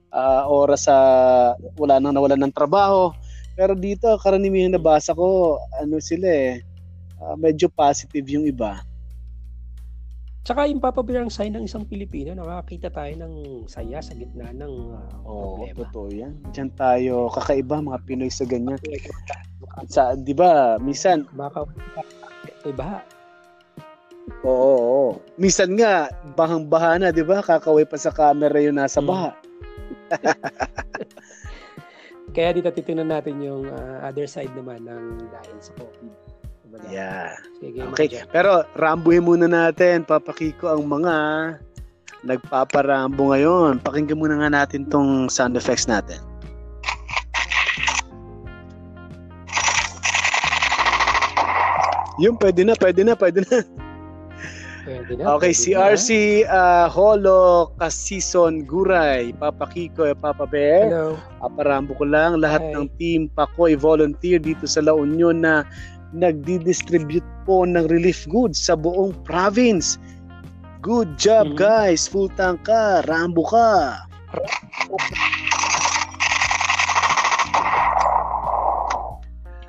ah, 0.09 0.47
oras 0.47 0.87
sa, 0.87 0.95
wala 1.75 1.99
nang 1.99 2.15
nawalan 2.15 2.39
ng 2.47 2.55
trabaho. 2.55 3.11
Pero 3.51 3.75
dito, 3.75 4.07
karaniwang 4.15 4.71
nabasa 4.71 5.11
ko, 5.11 5.59
ano 5.75 5.99
sila 5.99 6.23
eh, 6.27 6.63
ah, 7.19 7.35
medyo 7.35 7.67
positive 7.67 8.23
yung 8.31 8.47
iba. 8.47 8.79
Tsaka 10.45 10.69
yung 10.69 10.79
papabirang 10.79 11.27
sign 11.27 11.57
ng 11.57 11.65
isang 11.65 11.83
Pilipino, 11.83 12.31
nakakita 12.31 12.93
tayo 12.93 13.11
ng 13.17 13.33
saya 13.67 13.99
sa 13.99 14.13
gitna 14.15 14.55
ng 14.55 14.73
ah, 14.93 15.19
Oo, 15.27 15.59
problema. 15.59 15.83
totoo 15.83 16.07
yan. 16.07 16.31
Diyan 16.53 16.71
tayo, 16.77 17.27
kakaiba 17.35 17.83
mga 17.83 17.99
Pinoy 18.07 18.31
sa 18.31 18.47
ganyan. 18.47 18.79
Sa, 19.89 20.15
di 20.15 20.31
ba, 20.31 20.79
minsan, 20.79 21.27
Baka 21.33 21.67
may 22.65 22.73
baha. 22.73 22.99
oo, 24.41 24.49
oo. 24.73 25.07
Minsan 25.37 25.77
nga, 25.77 26.09
bahang-baha 26.33 26.97
na, 26.97 27.13
di 27.13 27.21
ba? 27.21 27.45
Kakaway 27.45 27.85
pa 27.85 27.93
sa 27.95 28.09
camera 28.09 28.57
yung 28.57 28.81
nasa 28.81 28.97
Hmm. 28.97 29.07
baha. 29.07 29.31
Kaya 32.35 32.51
dito 32.51 32.67
titingnan 32.67 33.07
natin 33.07 33.39
yung 33.39 33.69
ah, 33.69 34.09
other 34.09 34.27
side 34.27 34.51
naman 34.51 34.83
ng 34.83 35.03
dahil 35.29 35.57
sa 35.61 35.71
COVID. 35.77 36.13
Yeah. 36.91 37.31
Sige, 37.63 37.79
Okay, 37.87 38.07
dyan. 38.11 38.27
pero 38.27 38.67
rambuhin 38.75 39.23
muna 39.23 39.47
natin, 39.47 40.03
papakiko 40.03 40.67
ang 40.67 40.83
mga 40.83 41.13
nagpaparambo 42.27 43.31
ngayon. 43.31 43.79
Pakinggan 43.79 44.19
muna 44.19 44.35
nga 44.43 44.51
natin 44.51 44.83
tong 44.83 45.31
sound 45.31 45.55
effects 45.55 45.87
natin. 45.87 46.19
Yung 52.19 52.39
pwede 52.39 52.63
na, 52.63 52.73
pwede 52.75 53.03
na, 53.03 53.13
pwede 53.13 53.43
na. 53.43 53.57
Pwede 54.85 55.17
na, 55.17 55.35
Okay, 55.35 55.49
pwede 55.51 55.59
si 55.59 55.71
na. 55.73 55.91
RC 55.91 56.09
uh, 56.45 56.85
Holo 56.87 57.73
Kasison 57.81 58.61
Guray, 58.63 59.33
Papa 59.33 59.65
Kiko, 59.67 60.05
Papa 60.15 60.45
Bear. 60.45 60.87
Hello. 60.87 61.17
Aparambo 61.41 61.97
ko 61.97 62.05
lang 62.05 62.37
lahat 62.37 62.61
Hi. 62.61 62.73
ng 62.77 62.85
team 63.01 63.27
Pakoy 63.33 63.73
volunteer 63.73 64.37
dito 64.37 64.69
sa 64.69 64.85
La 64.85 64.93
Union 64.93 65.41
na 65.41 65.65
nagdi-distribute 66.13 67.25
po 67.43 67.65
ng 67.65 67.89
relief 67.89 68.23
goods 68.29 68.61
sa 68.61 68.77
buong 68.77 69.11
province. 69.25 69.97
Good 70.79 71.17
job 71.17 71.51
Mhm. 71.51 71.57
guys, 71.57 72.05
full 72.05 72.29
tank 72.37 72.69
ka, 72.69 73.01
Rambo 73.09 73.41
ka. 73.43 74.05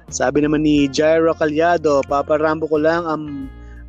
Sabi 0.07 0.47
naman 0.47 0.63
ni 0.63 0.87
Jairo 0.87 1.35
Calyado, 1.35 1.99
Papa 2.07 2.39
Rambo 2.39 2.71
ko 2.71 2.79
lang 2.79 3.03
ang 3.07 3.25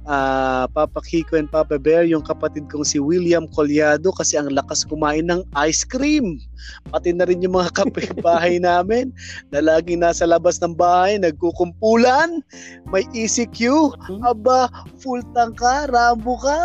ah, 0.10 0.65
Papa 0.73 0.97
Kiko 1.06 1.38
and 1.38 1.51
Papa 1.51 1.77
Bear, 1.77 2.10
yung 2.10 2.25
kapatid 2.25 2.65
kong 2.73 2.88
si 2.88 2.97
William 2.97 3.45
Colyado 3.53 4.10
kasi 4.15 4.34
ang 4.39 4.49
lakas 4.49 4.82
kumain 4.88 5.30
ng 5.30 5.45
ice 5.67 5.86
cream. 5.86 6.41
Pati 6.89 7.13
na 7.13 7.30
rin 7.30 7.43
yung 7.45 7.53
mga 7.53 7.69
kapitbahay 7.86 8.58
namin 8.58 9.13
na 9.53 9.62
laging 9.62 10.01
nasa 10.01 10.25
labas 10.25 10.58
ng 10.63 10.73
bahay, 10.73 11.21
nagkukumpulan, 11.21 12.41
may 12.89 13.06
ECQ, 13.13 13.93
Mhm. 14.10 14.25
aba, 14.25 14.71
full 14.97 15.21
tank 15.38 15.62
ka, 15.62 15.86
Rambo 15.91 16.34
ka. 16.41 16.62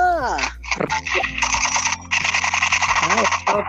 Ah, 3.03 3.21
oh. 3.53 3.63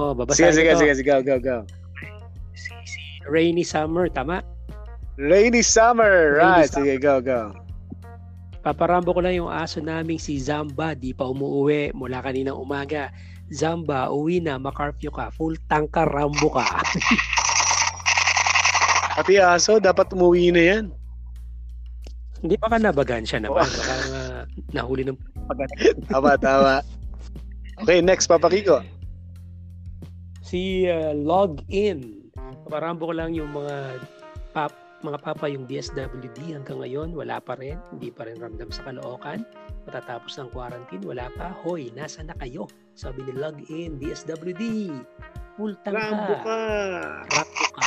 Oh, 0.00 0.16
Sige, 0.32 0.56
sige, 0.56 0.72
sige, 0.80 0.92
sige, 0.96 1.04
go, 1.04 1.20
go, 1.20 1.36
go. 1.36 1.56
Rainy 3.28 3.64
Summer, 3.64 4.08
tama? 4.08 4.40
Rainy 5.20 5.60
summer, 5.60 6.40
Rainy 6.40 6.64
right, 6.64 6.70
summer. 6.72 6.86
sige, 6.88 6.94
go, 6.96 7.20
go. 7.20 7.52
Paparambo 8.64 9.12
ko 9.12 9.20
lang 9.20 9.36
yung 9.36 9.52
aso 9.52 9.80
naming 9.80 10.16
si 10.20 10.40
Zamba, 10.40 10.96
di 10.96 11.12
pa 11.12 11.28
umuwi 11.28 11.92
mula 11.92 12.24
kaninang 12.24 12.56
umaga. 12.56 13.12
Zamba, 13.52 14.08
uwi 14.08 14.40
na, 14.40 14.56
makarfyo 14.56 15.12
ka, 15.12 15.28
full 15.36 15.56
tank 15.68 15.92
ka, 15.92 16.08
Rambo 16.08 16.48
ka. 16.56 16.64
Pati 19.16 19.36
aso, 19.36 19.76
dapat 19.76 20.08
umuwi 20.16 20.52
na 20.56 20.62
yan. 20.64 20.84
Hindi 22.40 22.56
pa 22.56 22.72
ka 22.72 22.80
nabagan 22.80 23.24
siya 23.28 23.44
naman. 23.44 23.68
Baka 23.68 23.96
nga 24.08 24.22
nahuli 24.72 25.04
ng 25.04 25.16
pag 25.44 25.68
Tama, 26.12 26.40
tama. 26.40 26.80
Okay, 27.84 28.00
next, 28.00 28.28
Papa 28.28 28.48
Kiko. 28.48 28.80
Si 30.40 30.88
uh, 30.88 31.12
Login. 31.12 32.19
Paparambo 32.70 33.10
ko 33.10 33.14
lang 33.18 33.34
yung 33.34 33.50
mga 33.50 33.98
pap, 34.54 34.70
mga 35.02 35.18
papa 35.26 35.50
yung 35.50 35.66
DSWD 35.66 36.54
hanggang 36.54 36.78
ngayon 36.78 37.10
wala 37.18 37.42
pa 37.42 37.58
rin. 37.58 37.82
Hindi 37.90 38.14
pa 38.14 38.30
rin 38.30 38.38
ramdam 38.38 38.70
sa 38.70 38.86
Caloocan. 38.86 39.42
Matatapos 39.90 40.38
ng 40.38 40.54
quarantine, 40.54 41.02
wala 41.02 41.26
pa. 41.34 41.50
Hoy, 41.66 41.90
nasa 41.98 42.22
na 42.22 42.30
kayo? 42.38 42.70
Sabi 42.94 43.26
ni 43.26 43.34
Login, 43.34 43.98
DSWD. 43.98 44.86
Pultang 45.58 45.98
Rambo 45.98 46.34
ka. 46.46 46.58
Rambo 47.26 47.64
ka. 47.74 47.82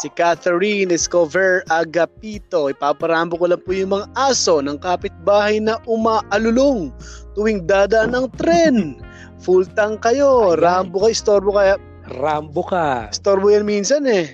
Si 0.00 0.08
Catherine 0.16 0.88
Escover 0.88 1.68
Agapito. 1.68 2.72
Ipaparambo 2.72 3.36
ko 3.36 3.44
lang 3.44 3.60
po 3.60 3.76
yung 3.76 3.92
mga 3.92 4.08
aso 4.16 4.64
ng 4.64 4.80
kapitbahay 4.80 5.60
na 5.60 5.76
umaalulong 5.84 6.88
tuwing 7.36 7.68
dadaan 7.68 8.16
ng 8.16 8.32
tren. 8.40 9.04
Full 9.42 9.70
tank 9.74 10.02
kayo. 10.02 10.54
Ayan. 10.54 10.60
Rambo 10.90 11.06
ka, 11.06 11.08
istorbo 11.10 11.54
kaya. 11.54 11.78
Rambo 12.18 12.62
ka. 12.66 13.12
Istorbo 13.12 13.52
yan 13.52 13.64
minsan 13.68 14.04
eh. 14.08 14.32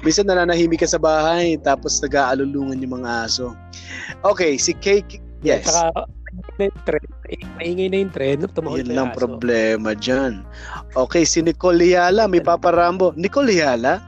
minsan 0.00 0.24
nananahimik 0.24 0.80
ka 0.80 0.88
sa 0.88 0.96
bahay 0.96 1.60
tapos 1.60 2.00
nag-aalulungan 2.00 2.80
yung 2.80 3.04
mga 3.04 3.28
aso. 3.28 3.52
Okay, 4.24 4.56
si 4.56 4.72
Cake. 4.80 5.20
Yes. 5.44 5.68
Saka, 5.68 6.08
maingay 6.24 6.56
na 6.56 6.64
yung 6.68 6.80
tren. 6.84 7.04
Maingay 7.56 7.88
na 7.88 7.96
yung 8.04 8.12
tren. 8.12 8.36
Tumahol 8.52 8.78
Yun 8.80 8.92
lang 8.96 9.08
aso. 9.12 9.18
problema 9.20 9.92
dyan. 9.96 10.44
Okay, 10.96 11.24
si 11.24 11.44
Nicole 11.44 11.80
Liala, 11.80 12.28
may 12.28 12.40
paparambo. 12.40 13.12
Nicole 13.16 13.52
Liala? 13.52 14.00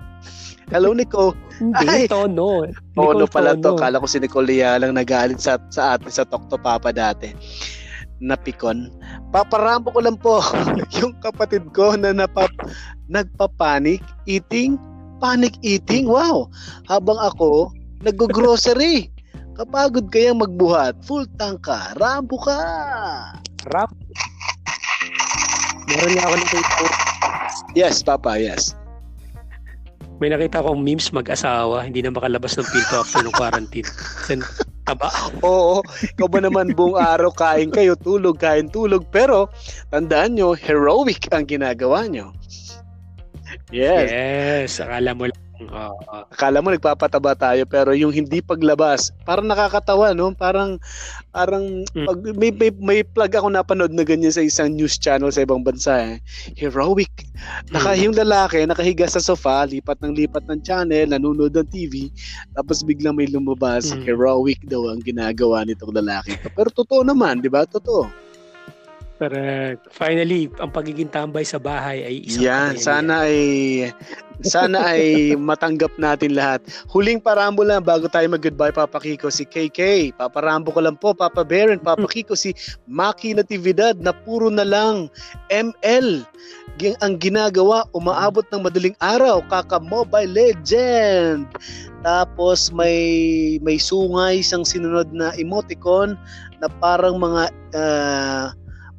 Hello, 0.70 0.94
Nicole. 0.94 1.34
Ay! 1.74 2.06
Hindi, 2.06 2.12
tono. 2.12 2.68
Tono 2.94 3.26
Nicole 3.26 3.26
pala 3.26 3.58
to. 3.58 3.74
Kala 3.74 3.98
ko 3.98 4.06
si 4.06 4.22
Nicole 4.22 4.46
Liala 4.46 4.86
lang 4.86 4.94
nagalit 4.94 5.42
sa, 5.42 5.58
sa 5.74 5.98
atin 5.98 6.12
sa 6.12 6.22
Tokto 6.22 6.60
Papa 6.60 6.94
dati. 6.94 7.34
Napikon. 8.22 8.86
Paparambo 9.34 9.90
ko 9.90 9.98
lang 9.98 10.14
po 10.14 10.38
yung 11.02 11.18
kapatid 11.18 11.66
ko 11.74 11.98
na 11.98 12.14
napap, 12.14 12.52
nagpapanik 13.10 14.04
eating. 14.30 14.78
Panic 15.18 15.54
eating? 15.62 16.10
Wow! 16.10 16.50
Habang 16.86 17.18
ako, 17.18 17.70
nag-grocery. 18.02 19.10
Kapagod 19.54 20.10
kayang 20.10 20.42
magbuhat. 20.42 20.98
Full 21.06 21.30
tank 21.38 21.62
ka. 21.66 21.94
Rambo 21.94 22.40
ka. 22.42 22.58
Rambo. 23.70 23.94
Meron 25.92 26.12
nga 26.16 26.24
ako 26.24 26.34
nakita 26.40 26.86
Yes, 27.76 28.02
Papa. 28.02 28.40
Yes. 28.40 28.72
May 30.20 30.28
nakita 30.28 30.60
akong 30.60 30.82
memes 30.82 31.08
mag-asawa, 31.14 31.86
hindi 31.86 32.02
na 32.02 32.12
makalabas 32.12 32.58
ng 32.58 32.68
pinto 32.68 32.94
after 33.00 33.22
ng 33.24 33.34
quarantine. 33.34 33.86
Kasi 33.86 34.38
taba. 34.86 35.08
Oo, 35.46 35.82
ikaw 36.02 36.26
ba 36.26 36.40
naman 36.42 36.74
buong 36.74 36.98
araw 36.98 37.30
kain 37.34 37.70
kayo, 37.70 37.94
tulog, 37.98 38.38
kain, 38.38 38.70
tulog. 38.70 39.06
Pero, 39.14 39.50
tandaan 39.90 40.34
nyo, 40.38 40.54
heroic 40.54 41.30
ang 41.30 41.46
ginagawa 41.46 42.06
nyo. 42.10 42.34
Yes. 43.72 44.08
Yes, 44.08 44.72
akala 44.80 45.12
mo 45.12 45.28
lang. 45.28 45.41
Oo. 45.70 46.16
Akala 46.32 46.58
mo 46.58 46.72
nagpapataba 46.72 47.36
tayo 47.36 47.62
pero 47.68 47.92
yung 47.92 48.10
hindi 48.10 48.40
paglabas, 48.40 49.12
parang 49.22 49.46
nakakatawa 49.46 50.16
no? 50.16 50.32
Parang 50.34 50.80
parang 51.30 51.84
Mm. 51.92 52.06
pag, 52.08 52.18
may, 52.38 52.50
may 52.54 52.70
may 52.80 53.00
plug 53.04 53.32
ako 53.36 53.48
napanood 53.52 53.92
na 53.92 54.02
ganyan 54.06 54.32
sa 54.32 54.40
isang 54.42 54.72
news 54.72 54.96
channel 54.96 55.28
sa 55.30 55.44
ibang 55.44 55.60
bansa 55.60 55.94
eh. 56.00 56.14
Heroic. 56.56 57.12
Naka 57.70 57.94
yung 57.98 58.16
lalaki 58.16 58.64
nakahiga 58.64 59.04
sa 59.06 59.20
sofa, 59.20 59.64
lipat 59.68 60.00
ng 60.00 60.14
lipat 60.16 60.44
ng 60.48 60.60
channel, 60.64 61.06
nanonood 61.12 61.52
ng 61.52 61.68
TV, 61.68 62.08
tapos 62.56 62.80
biglang 62.82 63.14
may 63.16 63.28
lumabas, 63.28 63.92
Mm. 63.92 64.02
heroic 64.06 64.60
daw 64.66 64.88
ang 64.88 65.02
ginagawa 65.04 65.62
nitong 65.68 65.92
lalaki. 65.92 66.36
Pero 66.56 66.68
totoo 66.72 67.04
naman, 67.04 67.40
'di 67.44 67.50
ba? 67.52 67.68
Totoo. 67.68 68.08
Pero 69.22 69.38
finally, 69.94 70.50
ang 70.58 70.74
pagiging 70.74 71.06
tambay 71.06 71.46
sa 71.46 71.62
bahay 71.62 72.02
ay 72.02 72.26
isang 72.26 72.42
Yan, 72.42 72.74
sana 72.74 73.30
ay 73.30 73.38
sana 74.42 74.98
ay 74.98 75.30
matanggap 75.38 75.94
natin 75.94 76.34
lahat. 76.34 76.58
Huling 76.90 77.22
parambo 77.22 77.62
lang 77.62 77.86
bago 77.86 78.10
tayo 78.10 78.26
mag-goodbye 78.26 78.74
Papa 78.74 78.98
Kiko 78.98 79.30
si 79.30 79.46
KK. 79.46 80.10
Paparambo 80.18 80.74
ko 80.74 80.82
lang 80.82 80.98
po 80.98 81.14
Papa 81.14 81.46
Bear 81.46 81.70
and 81.70 81.86
Papa 81.86 82.02
Kiko 82.10 82.34
si 82.34 82.50
Maki 82.90 83.38
Natividad 83.38 83.94
na 84.02 84.10
puro 84.10 84.50
na 84.50 84.66
lang 84.66 85.06
ML 85.54 86.26
ang 86.98 87.14
ginagawa 87.22 87.86
umaabot 87.94 88.42
ng 88.50 88.66
madaling 88.66 88.98
araw 88.98 89.38
kaka 89.46 89.78
Mobile 89.78 90.34
Legend. 90.34 91.46
Tapos 92.02 92.74
may 92.74 92.98
may 93.62 93.78
sungay 93.78 94.42
isang 94.42 94.66
sinunod 94.66 95.14
na 95.14 95.30
emoticon 95.38 96.18
na 96.58 96.66
parang 96.82 97.22
mga 97.22 97.54
ah, 97.78 98.50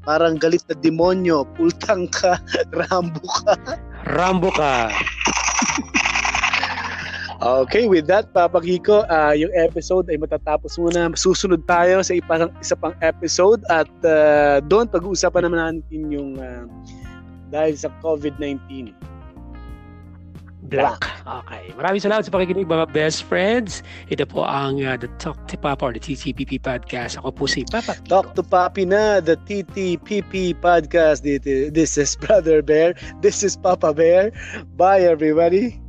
parang 0.04 0.36
galit 0.36 0.64
na 0.68 0.76
demonyo, 0.76 1.48
pultang 1.56 2.12
ka, 2.12 2.40
Rambo 2.88 3.24
ka. 3.24 3.56
Rambo 4.08 4.52
ka. 4.52 4.92
Okay, 7.44 7.92
with 7.92 8.08
that, 8.08 8.32
Papa 8.32 8.64
Kiko, 8.64 9.04
ah, 9.12 9.36
yung 9.36 9.52
episode 9.52 10.08
ay 10.08 10.16
matatapos 10.16 10.80
muna. 10.80 11.12
Susunod 11.12 11.68
tayo 11.68 12.00
sa 12.00 12.16
ipang, 12.16 12.48
isa 12.64 12.72
pang 12.80 12.96
episode 13.04 13.60
at 13.68 13.92
ah, 14.08 14.64
doon 14.64 14.88
pag-uusapan 14.88 15.52
naman 15.52 15.60
natin 15.60 16.08
yung 16.08 16.40
ah, 16.40 16.64
dahil 17.52 17.76
sa 17.76 17.92
COVID-19. 18.00 18.96
Black. 20.80 21.06
Okay. 21.24 21.70
Maraming 21.78 22.02
salamat 22.02 22.24
sa 22.26 22.32
pakikinig 22.34 22.66
mga 22.66 22.90
best 22.96 23.28
friends. 23.28 23.86
Ito 24.10 24.26
po 24.26 24.48
ang 24.48 24.82
uh, 24.82 24.98
The 24.98 25.12
Talk 25.22 25.38
to 25.52 25.56
Papa 25.60 25.92
or 25.92 25.94
the 25.94 26.02
TTPP 26.02 26.64
Podcast. 26.64 27.20
Ako 27.20 27.30
po 27.36 27.44
si 27.46 27.68
Papa 27.68 28.00
Kiko. 28.00 28.10
Talk 28.10 28.28
to 28.40 28.44
Papi 28.44 28.88
na, 28.88 29.20
the 29.20 29.36
TTPP 29.44 30.58
podcast. 30.64 31.24
This 31.24 31.98
is 32.00 32.16
Brother 32.16 32.64
Bear. 32.64 32.96
This 33.20 33.44
is 33.44 33.60
Papa 33.60 33.94
Bear. 33.94 34.32
Bye, 34.80 35.04
everybody. 35.04 35.83